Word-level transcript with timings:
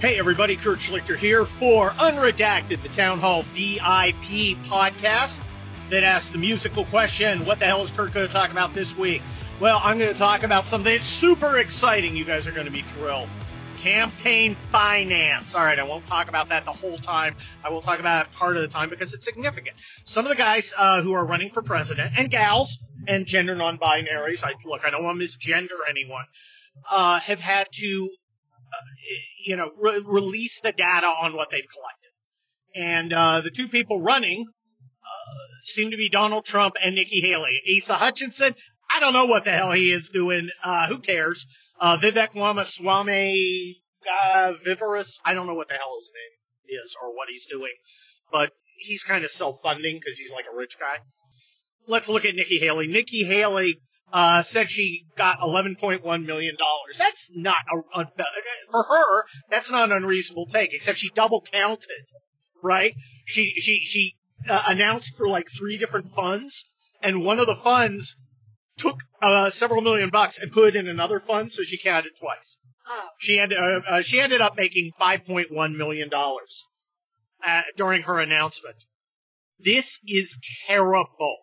Hey 0.00 0.18
everybody, 0.18 0.56
Kurt 0.56 0.78
Schlichter 0.78 1.14
here 1.14 1.44
for 1.44 1.90
Unredacted, 1.90 2.82
the 2.82 2.88
Town 2.88 3.18
Hall 3.18 3.42
VIP 3.52 4.56
podcast 4.64 5.44
that 5.90 6.04
asks 6.04 6.30
the 6.30 6.38
musical 6.38 6.86
question, 6.86 7.44
what 7.44 7.58
the 7.58 7.66
hell 7.66 7.82
is 7.82 7.90
Kurt 7.90 8.14
going 8.14 8.26
to 8.26 8.32
talk 8.32 8.50
about 8.50 8.72
this 8.72 8.96
week? 8.96 9.20
Well, 9.60 9.78
I'm 9.84 9.98
going 9.98 10.10
to 10.10 10.18
talk 10.18 10.42
about 10.42 10.64
something 10.64 10.90
that's 10.90 11.04
super 11.04 11.58
exciting. 11.58 12.16
You 12.16 12.24
guys 12.24 12.46
are 12.46 12.52
going 12.52 12.64
to 12.64 12.72
be 12.72 12.80
thrilled. 12.80 13.28
Campaign 13.76 14.54
finance. 14.54 15.54
All 15.54 15.62
right, 15.62 15.78
I 15.78 15.82
won't 15.82 16.06
talk 16.06 16.30
about 16.30 16.48
that 16.48 16.64
the 16.64 16.72
whole 16.72 16.96
time. 16.96 17.36
I 17.62 17.68
will 17.68 17.82
talk 17.82 18.00
about 18.00 18.24
it 18.24 18.32
part 18.32 18.56
of 18.56 18.62
the 18.62 18.68
time 18.68 18.88
because 18.88 19.12
it's 19.12 19.26
significant. 19.26 19.76
Some 20.04 20.24
of 20.24 20.30
the 20.30 20.36
guys 20.36 20.72
uh, 20.78 21.02
who 21.02 21.12
are 21.12 21.26
running 21.26 21.50
for 21.50 21.60
president 21.60 22.14
and 22.16 22.30
gals 22.30 22.78
and 23.06 23.26
gender 23.26 23.54
non-binaries, 23.54 24.42
I 24.42 24.54
look, 24.64 24.82
I 24.82 24.88
don't 24.88 25.04
want 25.04 25.20
to 25.20 25.26
misgender 25.26 25.76
anyone, 25.90 26.24
uh, 26.90 27.20
have 27.20 27.40
had 27.40 27.68
to 27.72 28.08
you 29.44 29.56
know, 29.56 29.70
re- 29.78 30.02
release 30.04 30.60
the 30.60 30.72
data 30.72 31.06
on 31.06 31.34
what 31.34 31.50
they've 31.50 31.66
collected. 31.68 32.10
And 32.74 33.12
uh, 33.12 33.40
the 33.40 33.50
two 33.50 33.68
people 33.68 34.00
running 34.00 34.46
uh, 34.46 35.46
seem 35.64 35.90
to 35.90 35.96
be 35.96 36.08
Donald 36.08 36.44
Trump 36.44 36.76
and 36.82 36.94
Nikki 36.94 37.20
Haley. 37.20 37.60
Asa 37.76 37.94
Hutchinson, 37.94 38.54
I 38.94 39.00
don't 39.00 39.12
know 39.12 39.26
what 39.26 39.44
the 39.44 39.50
hell 39.50 39.72
he 39.72 39.92
is 39.92 40.08
doing. 40.08 40.50
Uh, 40.62 40.86
who 40.86 40.98
cares? 40.98 41.46
Uh, 41.80 41.96
Vivek 41.96 42.34
Ramaswamy 42.34 43.80
uh, 44.08 44.54
Viverus, 44.64 45.20
I 45.24 45.34
don't 45.34 45.46
know 45.46 45.54
what 45.54 45.68
the 45.68 45.74
hell 45.74 45.96
his 45.98 46.10
name 46.14 46.80
is 46.82 46.96
or 47.02 47.14
what 47.16 47.28
he's 47.28 47.46
doing, 47.46 47.72
but 48.30 48.52
he's 48.78 49.04
kind 49.04 49.24
of 49.24 49.30
self-funding 49.30 49.96
because 49.96 50.18
he's 50.18 50.32
like 50.32 50.46
a 50.52 50.56
rich 50.56 50.78
guy. 50.78 50.98
Let's 51.86 52.08
look 52.08 52.24
at 52.24 52.34
Nikki 52.34 52.58
Haley. 52.58 52.86
Nikki 52.86 53.24
Haley 53.24 53.80
uh, 54.12 54.42
said 54.42 54.70
she 54.70 55.06
got 55.16 55.38
$11.1 55.40 56.26
million. 56.26 56.56
That's 56.98 57.30
not 57.34 57.58
a, 57.72 58.00
a, 58.00 58.06
for 58.70 58.82
her, 58.82 59.24
that's 59.48 59.70
not 59.70 59.90
an 59.90 59.96
unreasonable 59.96 60.46
take, 60.46 60.74
except 60.74 60.98
she 60.98 61.10
double 61.10 61.40
counted, 61.40 62.06
right? 62.62 62.94
She, 63.24 63.52
she, 63.52 63.78
she 63.80 64.16
uh, 64.48 64.62
announced 64.68 65.16
for 65.16 65.28
like 65.28 65.48
three 65.48 65.78
different 65.78 66.08
funds, 66.08 66.64
and 67.02 67.24
one 67.24 67.38
of 67.38 67.46
the 67.46 67.56
funds 67.56 68.16
took 68.76 69.00
uh, 69.22 69.50
several 69.50 69.82
million 69.82 70.10
bucks 70.10 70.38
and 70.38 70.50
put 70.50 70.74
it 70.74 70.76
in 70.76 70.88
another 70.88 71.20
fund, 71.20 71.52
so 71.52 71.62
she 71.62 71.78
counted 71.78 72.12
twice. 72.18 72.58
Oh. 72.88 73.08
She 73.18 73.38
ended, 73.38 73.58
uh, 73.58 73.80
uh, 73.86 74.02
she 74.02 74.20
ended 74.20 74.40
up 74.40 74.56
making 74.56 74.92
$5.1 74.98 75.76
million 75.76 76.10
uh, 76.12 77.62
during 77.76 78.02
her 78.02 78.18
announcement. 78.18 78.84
This 79.58 80.00
is 80.06 80.38
terrible. 80.66 81.36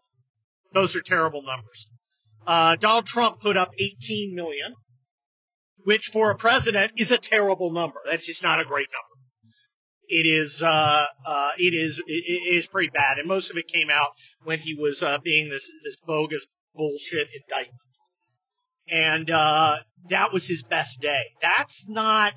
Those 0.74 0.96
are 0.96 1.02
terrible 1.02 1.44
numbers. 1.44 1.88
Uh, 2.48 2.78
Donald 2.78 3.06
Trump 3.06 3.42
put 3.42 3.58
up 3.58 3.74
18 3.78 4.34
million, 4.34 4.74
which 5.84 6.08
for 6.14 6.32
a 6.32 6.36
president 6.36 6.94
is 6.96 7.12
a 7.12 7.18
terrible 7.18 7.72
number. 7.72 8.00
That's 8.06 8.26
just 8.26 8.42
not 8.42 8.62
a 8.62 8.66
great 8.66 8.88
number. 8.88 9.54
It 10.08 10.26
is, 10.26 10.64
uh, 10.64 11.06
uh, 11.26 11.52
it 11.58 11.74
is, 11.74 12.02
it 12.08 12.56
is 12.56 12.66
pretty 12.68 12.90
bad. 12.90 13.20
And 13.20 13.28
most 13.28 13.52
of 13.52 13.58
it 13.58 13.68
came 13.68 13.90
out 13.92 14.12
when 14.46 14.60
he 14.60 14.76
was, 14.76 15.04
uh, 15.04 15.18
being 15.22 15.50
this, 15.50 15.70
this 15.84 15.98
bogus 15.98 16.48
bullshit 16.74 17.28
indictment. 17.36 17.82
And, 18.88 19.30
uh, 19.30 19.80
that 20.10 20.32
was 20.32 20.48
his 20.48 20.64
best 20.64 21.02
day. 21.02 21.24
That's 21.42 21.90
not 21.90 22.34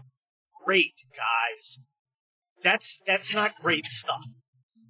great, 0.64 0.94
guys. 1.16 1.78
That's, 2.64 3.00
that's 3.06 3.32
not 3.32 3.54
great 3.62 3.86
stuff. 3.86 4.24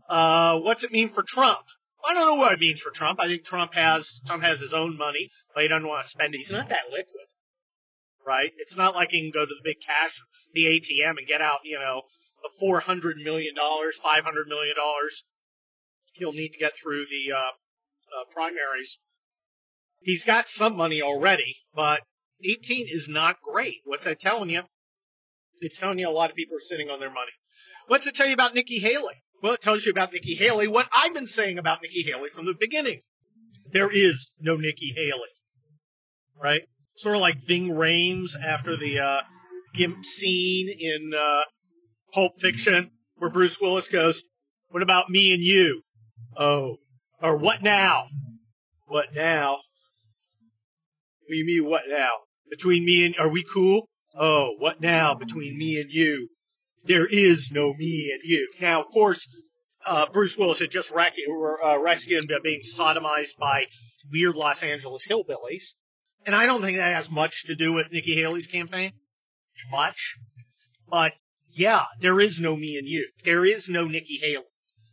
Uh, 0.09 0.61
what's 0.61 0.83
it 0.83 0.93
mean 0.93 1.11
for 1.11 1.23
Trump? 1.23 1.67
I 2.07 2.15
don't 2.15 2.27
know 2.27 2.37
what 2.37 2.53
it 2.53 2.61
means 2.61 2.81
for 2.81 2.91
Trump. 2.91 3.21
I 3.21 3.27
think 3.27 3.45
Trump 3.45 3.75
has 3.75 4.21
Trump 4.27 4.43
has 4.43 4.61
his 4.61 4.73
own 4.73 4.97
money, 4.97 5.31
but 5.55 5.63
he 5.63 5.69
doesn't 5.69 5.87
want 5.87 6.03
to 6.03 6.09
spend 6.09 6.35
it. 6.35 6.39
He's 6.39 6.51
not 6.51 6.69
that 6.71 6.91
liquid, 6.91 7.27
right? 8.27 8.51
It's 8.59 8.77
not 8.77 8.95
like 8.95 9.11
he 9.11 9.21
can 9.21 9.31
go 9.31 9.45
to 9.45 9.55
the 9.55 9.63
big 9.63 9.81
cash, 9.85 10.21
the 10.55 10.65
ATM, 10.65 11.19
and 11.19 11.27
get 11.27 11.41
out, 11.41 11.61
you 11.65 11.79
know, 11.79 12.03
the 12.43 12.51
four 12.59 12.81
hundred 12.81 13.19
million 13.19 13.55
dollars, 13.55 13.99
five 14.03 14.25
hundred 14.25 14.49
million 14.49 14.77
dollars. 14.77 15.25
He'll 16.15 16.33
need 16.33 16.53
to 16.53 16.59
get 16.59 16.73
through 16.77 17.07
the 17.07 17.33
uh, 17.33 17.39
uh, 17.39 18.25
primaries. 18.31 18.99
He's 20.03 20.25
got 20.25 20.49
some 20.49 20.77
money 20.77 21.03
already, 21.03 21.57
but 21.75 22.01
18 22.43 22.87
is 22.89 23.09
not 23.09 23.37
great. 23.43 23.77
What's 23.85 24.05
that 24.05 24.19
telling 24.19 24.51
you? 24.51 24.63
It's 25.61 25.79
telling 25.79 25.99
you 25.99 26.09
a 26.09 26.11
lot 26.11 26.31
of 26.31 26.37
people 26.37 26.57
are 26.57 26.61
sitting 26.61 26.89
on 26.89 27.01
their 27.01 27.11
money. 27.11 27.33
What's 27.87 28.07
it 28.07 28.15
tell 28.15 28.27
you 28.27 28.33
about 28.33 28.55
Nikki 28.55 28.79
Haley? 28.79 29.23
Well, 29.43 29.55
it 29.55 29.61
tells 29.61 29.85
you 29.87 29.93
about 29.93 30.13
Nikki 30.13 30.35
Haley 30.35 30.69
what 30.69 30.89
I've 30.93 31.15
been 31.15 31.27
saying 31.27 31.59
about 31.59 31.81
Nikki 31.83 32.03
Haley 32.03 32.29
from 32.29 32.47
the 32.47 32.55
beginning. 32.59 33.01
There 33.73 33.91
is 33.91 34.31
no 34.41 34.57
Nikki 34.57 34.93
Haley. 34.95 35.29
Right? 36.41 36.63
Sort 36.97 37.15
of 37.15 37.23
like 37.23 37.39
Ving 37.39 37.69
Rhames 37.69 38.33
after 38.39 38.77
the 38.77 38.99
uh, 38.99 39.21
Gimp 39.75 40.05
scene 40.05 40.69
in 40.69 41.13
uh, 41.17 41.43
Pulp 42.13 42.39
Fiction, 42.39 42.91
where 43.17 43.31
Bruce 43.31 43.61
Willis 43.61 43.89
goes, 43.89 44.23
What 44.69 44.83
about 44.83 45.09
me 45.09 45.33
and 45.33 45.43
you? 45.43 45.83
Oh. 46.37 46.77
Or 47.23 47.37
what 47.37 47.63
now? 47.63 48.07
What 48.87 49.15
now? 49.15 49.53
What 51.27 51.37
you 51.37 51.47
mean, 51.47 51.65
what 51.65 51.83
now? 51.89 52.11
Between 52.51 52.85
me 52.85 53.07
and, 53.07 53.15
are 53.19 53.29
we 53.29 53.45
cool? 53.45 53.89
Oh, 54.15 54.57
what 54.59 54.81
now 54.81 55.15
between 55.15 55.57
me 55.57 55.81
and 55.81 55.91
you? 55.91 56.29
There 56.85 57.07
is 57.07 57.51
no 57.53 57.75
me 57.75 58.11
and 58.13 58.23
you. 58.23 58.49
Now, 58.61 58.83
of 58.83 58.91
course, 58.91 59.27
uh, 59.85 60.07
Bruce 60.13 60.37
Willis 60.37 60.61
had 60.61 60.71
just 60.71 60.91
rec- 60.91 61.15
uh, 61.65 61.79
rescued 61.81 62.31
being 62.43 62.61
sodomized 62.61 63.37
by 63.39 63.67
weird 64.11 64.37
Los 64.37 64.63
Angeles 64.63 65.07
hillbillies. 65.07 65.75
And 66.27 66.35
I 66.35 66.47
don't 66.47 66.61
think 66.61 66.79
that 66.79 66.95
has 66.95 67.11
much 67.11 67.45
to 67.45 67.55
do 67.55 67.73
with 67.73 67.93
Nikki 67.93 68.15
Haley's 68.15 68.47
campaign. 68.47 68.93
Much. 69.71 70.17
But 70.89 71.13
yeah, 71.53 71.85
there 72.01 72.21
is 72.21 72.41
no 72.41 72.55
me 72.57 72.77
and 72.77 72.87
you. 72.87 73.09
There 73.25 73.45
is 73.45 73.69
no 73.69 73.87
Nikki 73.87 74.19
Haley. 74.21 74.45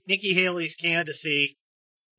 Nikki 0.07 0.33
Haley's 0.33 0.75
candidacy 0.75 1.57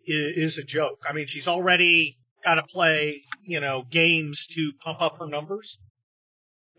is, 0.05 0.37
is 0.37 0.59
a 0.59 0.65
joke. 0.65 1.05
I 1.09 1.13
mean, 1.13 1.27
she's 1.27 1.49
already 1.49 2.19
got 2.45 2.57
to 2.57 2.63
play, 2.63 3.23
you 3.43 3.61
know, 3.61 3.83
games 3.91 4.47
to 4.49 4.73
pump 4.81 5.01
up 5.01 5.19
her 5.19 5.27
numbers, 5.27 5.79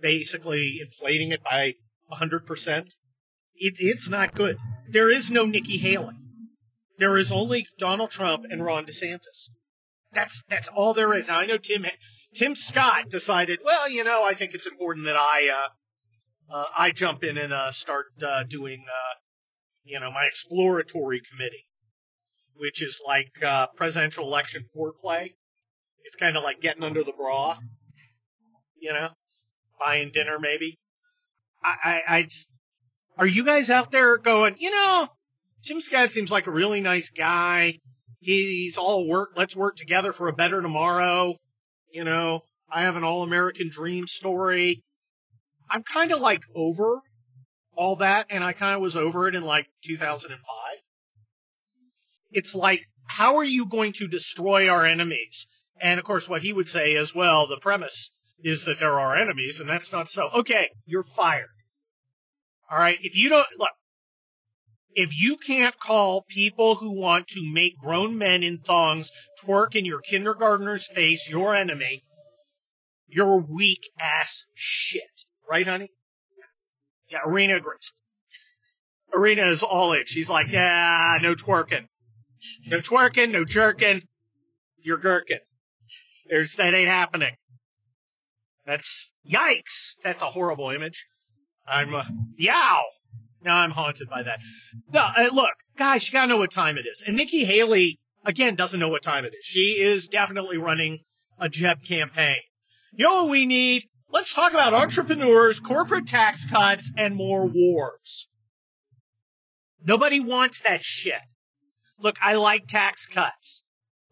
basically 0.01 0.79
inflating 0.81 1.31
it 1.31 1.43
by 1.43 1.73
100%. 2.11 2.93
It, 3.55 3.75
it's 3.79 4.09
not 4.09 4.33
good. 4.33 4.57
There 4.89 5.09
is 5.09 5.31
no 5.31 5.45
Nikki 5.45 5.77
Haley. 5.77 6.15
There 6.97 7.17
is 7.17 7.31
only 7.31 7.65
Donald 7.77 8.11
Trump 8.11 8.45
and 8.49 8.63
Ron 8.63 8.85
DeSantis. 8.85 9.49
That's 10.11 10.43
that's 10.49 10.67
all 10.67 10.93
there 10.93 11.13
is. 11.13 11.27
Now, 11.27 11.39
I 11.39 11.45
know 11.45 11.57
Tim 11.57 11.85
Tim 12.33 12.55
Scott 12.55 13.09
decided. 13.09 13.59
Well, 13.63 13.89
you 13.89 14.03
know, 14.03 14.23
I 14.23 14.33
think 14.33 14.53
it's 14.53 14.67
important 14.67 15.05
that 15.05 15.15
I 15.15 15.49
uh, 15.49 16.55
uh, 16.55 16.65
I 16.75 16.91
jump 16.91 17.23
in 17.23 17.37
and 17.37 17.53
uh, 17.53 17.71
start 17.71 18.07
uh, 18.25 18.43
doing 18.43 18.83
uh, 18.87 19.15
you 19.83 19.99
know 19.99 20.11
my 20.11 20.25
exploratory 20.25 21.21
committee, 21.21 21.65
which 22.55 22.81
is 22.81 23.01
like 23.05 23.31
uh, 23.43 23.67
presidential 23.75 24.25
election 24.25 24.65
foreplay. 24.75 25.33
It's 26.03 26.15
kind 26.15 26.35
of 26.35 26.43
like 26.43 26.59
getting 26.59 26.83
under 26.83 27.03
the 27.03 27.13
bra, 27.13 27.57
you 28.77 28.91
know, 28.93 29.09
buying 29.79 30.11
dinner 30.11 30.39
maybe. 30.39 30.79
I, 31.63 32.01
I, 32.07 32.23
just, 32.23 32.51
are 33.17 33.27
you 33.27 33.43
guys 33.43 33.69
out 33.69 33.91
there 33.91 34.17
going, 34.17 34.55
you 34.59 34.71
know, 34.71 35.07
Jim 35.61 35.81
Scott 35.81 36.11
seems 36.11 36.31
like 36.31 36.47
a 36.47 36.51
really 36.51 36.81
nice 36.81 37.09
guy. 37.09 37.79
He's 38.21 38.77
all 38.77 39.07
work. 39.07 39.31
Let's 39.35 39.55
work 39.55 39.75
together 39.75 40.13
for 40.13 40.27
a 40.27 40.33
better 40.33 40.61
tomorrow. 40.61 41.35
You 41.91 42.03
know, 42.03 42.41
I 42.71 42.83
have 42.83 42.95
an 42.95 43.03
all 43.03 43.23
American 43.23 43.69
dream 43.69 44.07
story. 44.07 44.83
I'm 45.69 45.83
kind 45.83 46.11
of 46.11 46.21
like 46.21 46.43
over 46.55 47.01
all 47.75 47.97
that, 47.97 48.27
and 48.29 48.43
I 48.43 48.53
kind 48.53 48.75
of 48.75 48.81
was 48.81 48.95
over 48.95 49.27
it 49.27 49.35
in 49.35 49.43
like 49.43 49.67
2005. 49.85 50.39
It's 52.31 52.55
like, 52.55 52.85
how 53.05 53.37
are 53.37 53.43
you 53.43 53.65
going 53.65 53.93
to 53.93 54.07
destroy 54.07 54.69
our 54.69 54.85
enemies? 54.85 55.47
And 55.81 55.99
of 55.99 56.05
course, 56.05 56.27
what 56.27 56.41
he 56.41 56.53
would 56.53 56.67
say 56.67 56.91
is, 56.91 57.15
well, 57.15 57.47
the 57.47 57.57
premise 57.57 58.11
is 58.43 58.65
that 58.65 58.79
there 58.79 58.99
are 58.99 59.15
enemies, 59.15 59.59
and 59.59 59.69
that's 59.69 59.91
not 59.91 60.09
so. 60.09 60.29
Okay, 60.39 60.69
you're 60.85 61.03
fired. 61.03 61.49
All 62.69 62.77
right. 62.77 62.97
If 63.01 63.15
you 63.15 63.29
don't 63.29 63.47
look, 63.57 63.71
if 64.93 65.11
you 65.19 65.37
can't 65.37 65.77
call 65.77 66.23
people 66.27 66.75
who 66.75 66.99
want 66.99 67.29
to 67.29 67.53
make 67.53 67.77
grown 67.77 68.17
men 68.17 68.43
in 68.43 68.59
thongs 68.59 69.11
twerk 69.41 69.75
in 69.75 69.85
your 69.85 70.01
kindergartner's 70.01 70.87
face 70.87 71.29
your 71.29 71.55
enemy, 71.55 72.03
you're 73.07 73.41
weak 73.41 73.89
ass 73.99 74.45
shit. 74.53 75.25
Right, 75.49 75.65
honey? 75.65 75.89
Yeah, 77.09 77.19
Arena 77.25 77.57
agrees. 77.57 77.91
Arena 79.13 79.47
is 79.49 79.63
all 79.63 79.93
in. 79.93 80.03
She's 80.05 80.29
like, 80.29 80.51
yeah, 80.51 81.17
no 81.21 81.33
twerking. 81.33 81.87
No 82.67 82.79
twerking, 82.79 83.31
no 83.31 83.45
jerking. 83.45 84.03
You're 84.77 84.97
gherkin. 84.97 85.39
There's, 86.29 86.55
that 86.57 86.73
ain't 86.73 86.89
happening. 86.89 87.35
That's, 88.65 89.11
yikes! 89.27 89.95
That's 90.03 90.21
a 90.21 90.25
horrible 90.25 90.69
image. 90.69 91.07
I'm, 91.69 91.93
uh, 91.93 92.03
yow! 92.37 92.83
Now 93.41 93.57
I'm 93.57 93.71
haunted 93.71 94.09
by 94.09 94.23
that. 94.23 94.39
No, 94.91 95.01
uh, 95.01 95.29
look, 95.33 95.53
guys, 95.77 96.07
you 96.07 96.13
gotta 96.13 96.27
know 96.27 96.37
what 96.37 96.51
time 96.51 96.77
it 96.77 96.85
is. 96.85 97.03
And 97.05 97.15
Nikki 97.15 97.45
Haley, 97.45 97.99
again, 98.25 98.55
doesn't 98.55 98.79
know 98.79 98.89
what 98.89 99.01
time 99.01 99.25
it 99.25 99.33
is. 99.33 99.45
She 99.45 99.79
is 99.79 100.07
definitely 100.07 100.57
running 100.57 100.99
a 101.39 101.47
Jeb 101.47 101.83
campaign. 101.83 102.41
You 102.93 103.05
know 103.05 103.23
what 103.23 103.31
we 103.31 103.45
need? 103.45 103.83
let's 104.11 104.33
talk 104.33 104.51
about 104.51 104.73
entrepreneurs, 104.73 105.59
corporate 105.59 106.07
tax 106.07 106.45
cuts, 106.45 106.91
and 106.97 107.15
more 107.15 107.47
wars. 107.47 108.27
Nobody 109.83 110.19
wants 110.19 110.61
that 110.61 110.83
shit. 110.83 111.21
Look, 111.99 112.17
I 112.21 112.35
like 112.35 112.67
tax 112.67 113.05
cuts, 113.05 113.63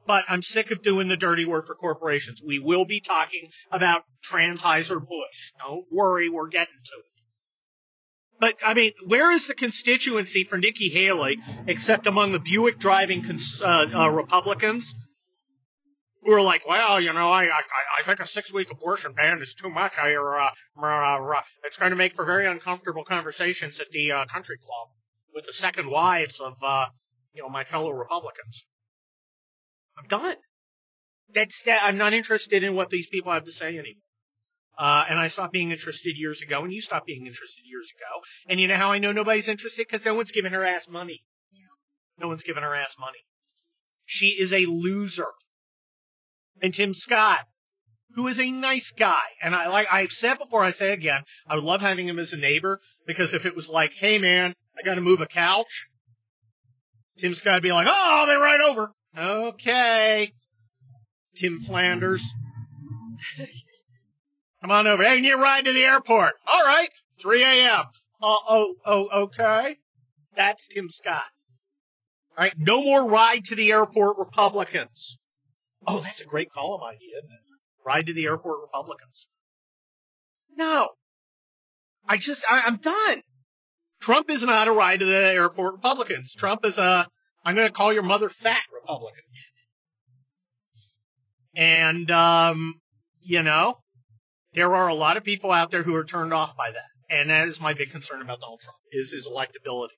but 0.05 0.23
I'm 0.27 0.41
sick 0.41 0.71
of 0.71 0.81
doing 0.81 1.07
the 1.07 1.17
dirty 1.17 1.45
work 1.45 1.67
for 1.67 1.75
corporations. 1.75 2.41
We 2.45 2.59
will 2.59 2.85
be 2.85 2.99
talking 2.99 3.49
about 3.71 4.03
Transheuser 4.29 4.99
Busch. 4.99 5.53
Don't 5.59 5.85
worry, 5.91 6.29
we're 6.29 6.47
getting 6.47 6.73
to 6.85 6.99
it. 6.99 7.16
But 8.39 8.55
I 8.63 8.73
mean, 8.73 8.93
where 9.05 9.31
is 9.31 9.47
the 9.47 9.55
constituency 9.55 10.43
for 10.43 10.57
Nikki 10.57 10.89
Haley 10.89 11.39
except 11.65 12.05
among 12.07 12.31
the 12.31 12.39
Buick 12.39 12.77
driving 12.77 13.23
cons- 13.23 13.61
uh, 13.63 13.87
uh, 13.93 14.09
Republicans 14.09 14.93
who 16.23 16.33
are 16.33 16.41
like, 16.41 16.67
well, 16.67 17.01
you 17.01 17.13
know, 17.13 17.31
I 17.31 17.45
I, 17.45 17.61
I 17.99 18.03
think 18.03 18.19
a 18.19 18.27
six 18.27 18.53
week 18.53 18.71
abortion 18.71 19.13
ban 19.13 19.41
is 19.41 19.55
too 19.55 19.69
much. 19.69 19.97
I 19.97 20.15
uh, 20.15 20.85
uh, 20.85 21.41
it's 21.63 21.77
going 21.77 21.91
to 21.91 21.95
make 21.95 22.15
for 22.15 22.25
very 22.25 22.45
uncomfortable 22.45 23.03
conversations 23.03 23.79
at 23.79 23.89
the 23.89 24.11
uh, 24.11 24.25
country 24.25 24.57
club 24.57 24.89
with 25.33 25.45
the 25.45 25.53
second 25.53 25.89
wives 25.89 26.39
of 26.39 26.57
uh, 26.63 26.87
you 27.33 27.41
know 27.41 27.49
my 27.49 27.63
fellow 27.63 27.91
Republicans. 27.91 28.65
I'm 29.97 30.07
done. 30.07 30.35
That's 31.33 31.63
that. 31.63 31.81
I'm 31.83 31.97
not 31.97 32.13
interested 32.13 32.63
in 32.63 32.75
what 32.75 32.89
these 32.89 33.07
people 33.07 33.31
have 33.31 33.45
to 33.45 33.51
say 33.51 33.69
anymore. 33.69 34.03
Uh, 34.77 35.05
and 35.09 35.17
I 35.17 35.27
stopped 35.27 35.53
being 35.53 35.71
interested 35.71 36.17
years 36.17 36.41
ago, 36.41 36.63
and 36.63 36.71
you 36.71 36.81
stopped 36.81 37.07
being 37.07 37.25
interested 37.25 37.63
years 37.65 37.91
ago. 37.95 38.23
And 38.47 38.59
you 38.59 38.67
know 38.67 38.75
how 38.75 38.91
I 38.91 38.99
know 38.99 39.11
nobody's 39.11 39.47
interested? 39.47 39.87
Because 39.87 40.05
no 40.05 40.13
one's 40.13 40.31
giving 40.31 40.53
her 40.53 40.63
ass 40.63 40.87
money. 40.87 41.23
Yeah. 41.51 41.65
No 42.19 42.27
one's 42.27 42.43
giving 42.43 42.63
her 42.63 42.75
ass 42.75 42.95
money. 42.99 43.17
She 44.05 44.27
is 44.27 44.53
a 44.53 44.65
loser. 44.65 45.27
And 46.61 46.73
Tim 46.73 46.93
Scott, 46.93 47.39
who 48.15 48.27
is 48.27 48.39
a 48.39 48.51
nice 48.51 48.91
guy, 48.91 49.21
and 49.41 49.55
I 49.55 49.67
like 49.69 49.87
I've 49.91 50.11
said 50.11 50.37
before, 50.39 50.63
I 50.63 50.71
say 50.71 50.93
again, 50.93 51.21
I 51.47 51.55
would 51.55 51.63
love 51.63 51.81
having 51.81 52.07
him 52.07 52.19
as 52.19 52.33
a 52.33 52.37
neighbor 52.37 52.79
because 53.05 53.33
if 53.33 53.45
it 53.45 53.55
was 53.55 53.69
like, 53.69 53.93
hey 53.93 54.17
man, 54.17 54.55
I 54.77 54.83
got 54.83 54.95
to 54.95 55.01
move 55.01 55.21
a 55.21 55.27
couch, 55.27 55.87
Tim 57.17 57.33
Scott 57.33 57.55
would 57.55 57.63
be 57.63 57.71
like, 57.71 57.87
oh, 57.87 57.91
I'll 57.93 58.25
be 58.25 58.33
right 58.33 58.61
over. 58.61 58.91
Okay, 59.17 60.31
Tim 61.35 61.59
Flanders. 61.59 62.23
Come 64.67 64.75
on 64.79 64.87
over. 64.87 65.01
Hey, 65.01 65.21
need 65.21 65.31
a 65.31 65.37
ride 65.37 65.63
to 65.63 65.71
the 65.71 65.85
airport. 65.85 66.33
All 66.45 66.61
right. 66.61 66.89
3 67.21 67.41
a.m. 67.41 67.85
Uh, 68.21 68.35
oh, 68.49 68.75
oh, 68.85 69.07
okay. 69.23 69.77
That's 70.35 70.67
Tim 70.67 70.89
Scott. 70.89 71.23
All 72.37 72.43
right. 72.43 72.53
No 72.57 72.83
more 72.83 73.09
ride 73.09 73.45
to 73.45 73.55
the 73.55 73.71
airport 73.71 74.17
Republicans. 74.17 75.19
Oh, 75.87 76.01
that's 76.01 76.19
a 76.19 76.25
great 76.25 76.51
column 76.51 76.83
idea. 76.83 77.21
Ride 77.85 78.07
to 78.07 78.13
the 78.13 78.25
airport 78.25 78.59
Republicans. 78.59 79.29
No. 80.57 80.89
I 82.05 82.17
just, 82.17 82.43
I, 82.51 82.63
I'm 82.65 82.75
done. 82.75 83.21
Trump 84.01 84.29
is 84.29 84.43
not 84.43 84.67
a 84.67 84.73
ride 84.73 84.99
to 84.99 85.05
the 85.05 85.33
airport 85.33 85.75
Republicans. 85.75 86.33
Trump 86.33 86.65
is 86.65 86.77
a, 86.77 87.07
I'm 87.45 87.55
going 87.55 87.67
to 87.67 87.73
call 87.73 87.93
your 87.93 88.03
mother 88.03 88.27
fat 88.27 88.63
Republican. 88.81 89.23
And, 91.55 92.11
um, 92.11 92.81
you 93.21 93.43
know, 93.43 93.77
there 94.57 94.73
are 94.73 94.87
a 94.87 94.93
lot 94.95 95.17
of 95.17 95.23
people 95.23 95.51
out 95.51 95.69
there 95.69 95.83
who 95.83 95.95
are 95.95 96.03
turned 96.03 96.33
off 96.33 96.57
by 96.57 96.71
that. 96.71 97.15
And 97.15 97.29
that 97.29 97.47
is 97.47 97.61
my 97.61 97.73
big 97.73 97.91
concern 97.91 98.23
about 98.23 98.41
Donald 98.41 98.59
Trump 98.59 98.79
is 98.91 99.11
his 99.11 99.27
electability. 99.27 99.93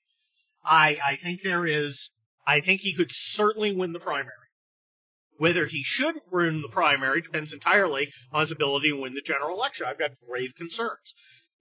I, 0.62 0.98
I 1.02 1.16
think 1.16 1.40
there 1.40 1.64
is, 1.64 2.10
I 2.46 2.60
think 2.60 2.82
he 2.82 2.94
could 2.94 3.10
certainly 3.10 3.74
win 3.74 3.94
the 3.94 3.98
primary. 4.00 4.34
Whether 5.38 5.64
he 5.64 5.82
should 5.82 6.14
win 6.30 6.60
the 6.60 6.68
primary 6.68 7.22
depends 7.22 7.54
entirely 7.54 8.12
on 8.32 8.40
his 8.40 8.52
ability 8.52 8.90
to 8.90 9.00
win 9.00 9.14
the 9.14 9.22
general 9.22 9.56
election. 9.56 9.86
I've 9.88 9.98
got 9.98 10.10
grave 10.28 10.54
concerns. 10.54 11.14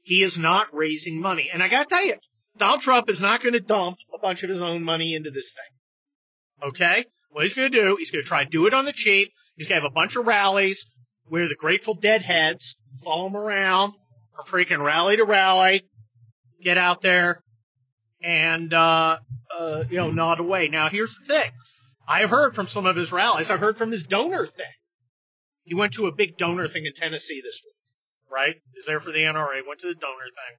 He 0.04 0.22
is 0.22 0.38
not 0.38 0.68
raising 0.74 1.22
money. 1.22 1.50
And 1.54 1.64
I 1.64 1.70
gotta 1.70 1.88
tell 1.88 2.06
you, 2.06 2.16
Donald 2.58 2.82
Trump 2.82 3.10
is 3.10 3.22
not 3.22 3.42
going 3.42 3.54
to 3.54 3.62
dump 3.62 3.98
a 4.14 4.20
bunch 4.20 4.44
of 4.44 4.50
his 4.50 4.60
own 4.60 4.84
money 4.84 5.16
into 5.16 5.32
this 5.32 5.54
thing. 5.54 6.70
Okay? 6.70 7.06
What 7.32 7.44
he's 7.44 7.54
going 7.54 7.72
to 7.72 7.82
do, 7.82 7.96
he's 7.98 8.12
going 8.12 8.24
to 8.24 8.28
try 8.28 8.44
to 8.44 8.50
do 8.50 8.68
it 8.68 8.74
on 8.74 8.84
the 8.84 8.92
cheap. 8.92 9.32
He's 9.56 9.70
going 9.70 9.80
to 9.80 9.84
have 9.84 9.92
a 9.92 9.94
bunch 9.94 10.18
of 10.18 10.28
rallies 10.28 10.90
where 11.30 11.48
the 11.48 11.56
Grateful 11.56 11.94
Dead 11.94 12.22
heads 12.22 12.76
follow 13.04 13.28
him 13.28 13.36
around 13.36 13.94
from 14.36 14.46
freaking 14.46 14.84
rally 14.84 15.18
to 15.18 15.26
rally, 15.26 15.84
get 16.62 16.78
out 16.78 17.02
there 17.02 17.44
and, 18.22 18.74
uh, 18.74 19.18
uh, 19.58 19.84
you 19.90 19.98
know, 19.98 20.12
nod 20.12 20.40
away. 20.40 20.68
Now, 20.68 20.90
here's 20.90 21.18
the 21.18 21.26
thing. 21.26 21.52
I've 22.08 22.30
heard 22.30 22.56
from 22.56 22.68
some 22.68 22.86
of 22.86 22.96
his 22.96 23.12
rallies. 23.12 23.50
I've 23.50 23.60
heard 23.60 23.78
from 23.78 23.92
his 23.92 24.04
donor 24.04 24.48
thing. 24.48 24.66
He 25.64 25.76
went 25.76 25.94
to 25.94 26.08
a 26.08 26.12
big 26.12 26.38
donor 26.38 26.68
thing 26.68 26.86
in 26.86 26.94
Tennessee 26.94 27.42
this 27.44 27.62
week, 27.64 27.76
right? 28.32 28.56
He's 28.74 28.86
there 28.86 29.00
for 29.00 29.12
the 29.12 29.20
NRA, 29.20 29.62
went 29.68 29.82
to 29.82 29.88
the 29.88 29.94
donor 29.94 30.26
thing. 30.26 30.58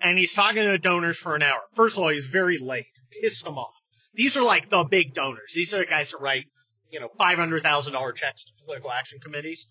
And 0.00 0.18
he's 0.18 0.34
talking 0.34 0.62
to 0.62 0.70
the 0.70 0.78
donors 0.78 1.18
for 1.18 1.36
an 1.36 1.42
hour. 1.42 1.60
First 1.74 1.96
of 1.96 2.02
all, 2.02 2.08
he's 2.08 2.26
very 2.26 2.58
late. 2.58 2.86
Pissed 3.20 3.44
them 3.44 3.58
off. 3.58 3.74
These 4.14 4.36
are 4.36 4.42
like 4.42 4.70
the 4.70 4.84
big 4.84 5.12
donors. 5.12 5.52
These 5.54 5.74
are 5.74 5.78
the 5.78 5.86
guys 5.86 6.12
that 6.12 6.20
write 6.20 6.46
you 6.90 7.00
know, 7.00 7.08
$500,000 7.18 8.14
checks 8.14 8.44
to 8.44 8.52
political 8.64 8.90
action 8.90 9.18
committees. 9.20 9.66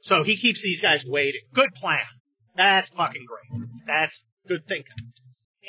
So 0.00 0.22
he 0.22 0.36
keeps 0.36 0.62
these 0.62 0.82
guys 0.82 1.04
waiting. 1.06 1.42
Good 1.52 1.74
plan. 1.74 2.00
That's 2.56 2.90
fucking 2.90 3.24
great. 3.24 3.68
That's 3.86 4.24
good 4.48 4.66
thinking. 4.66 4.96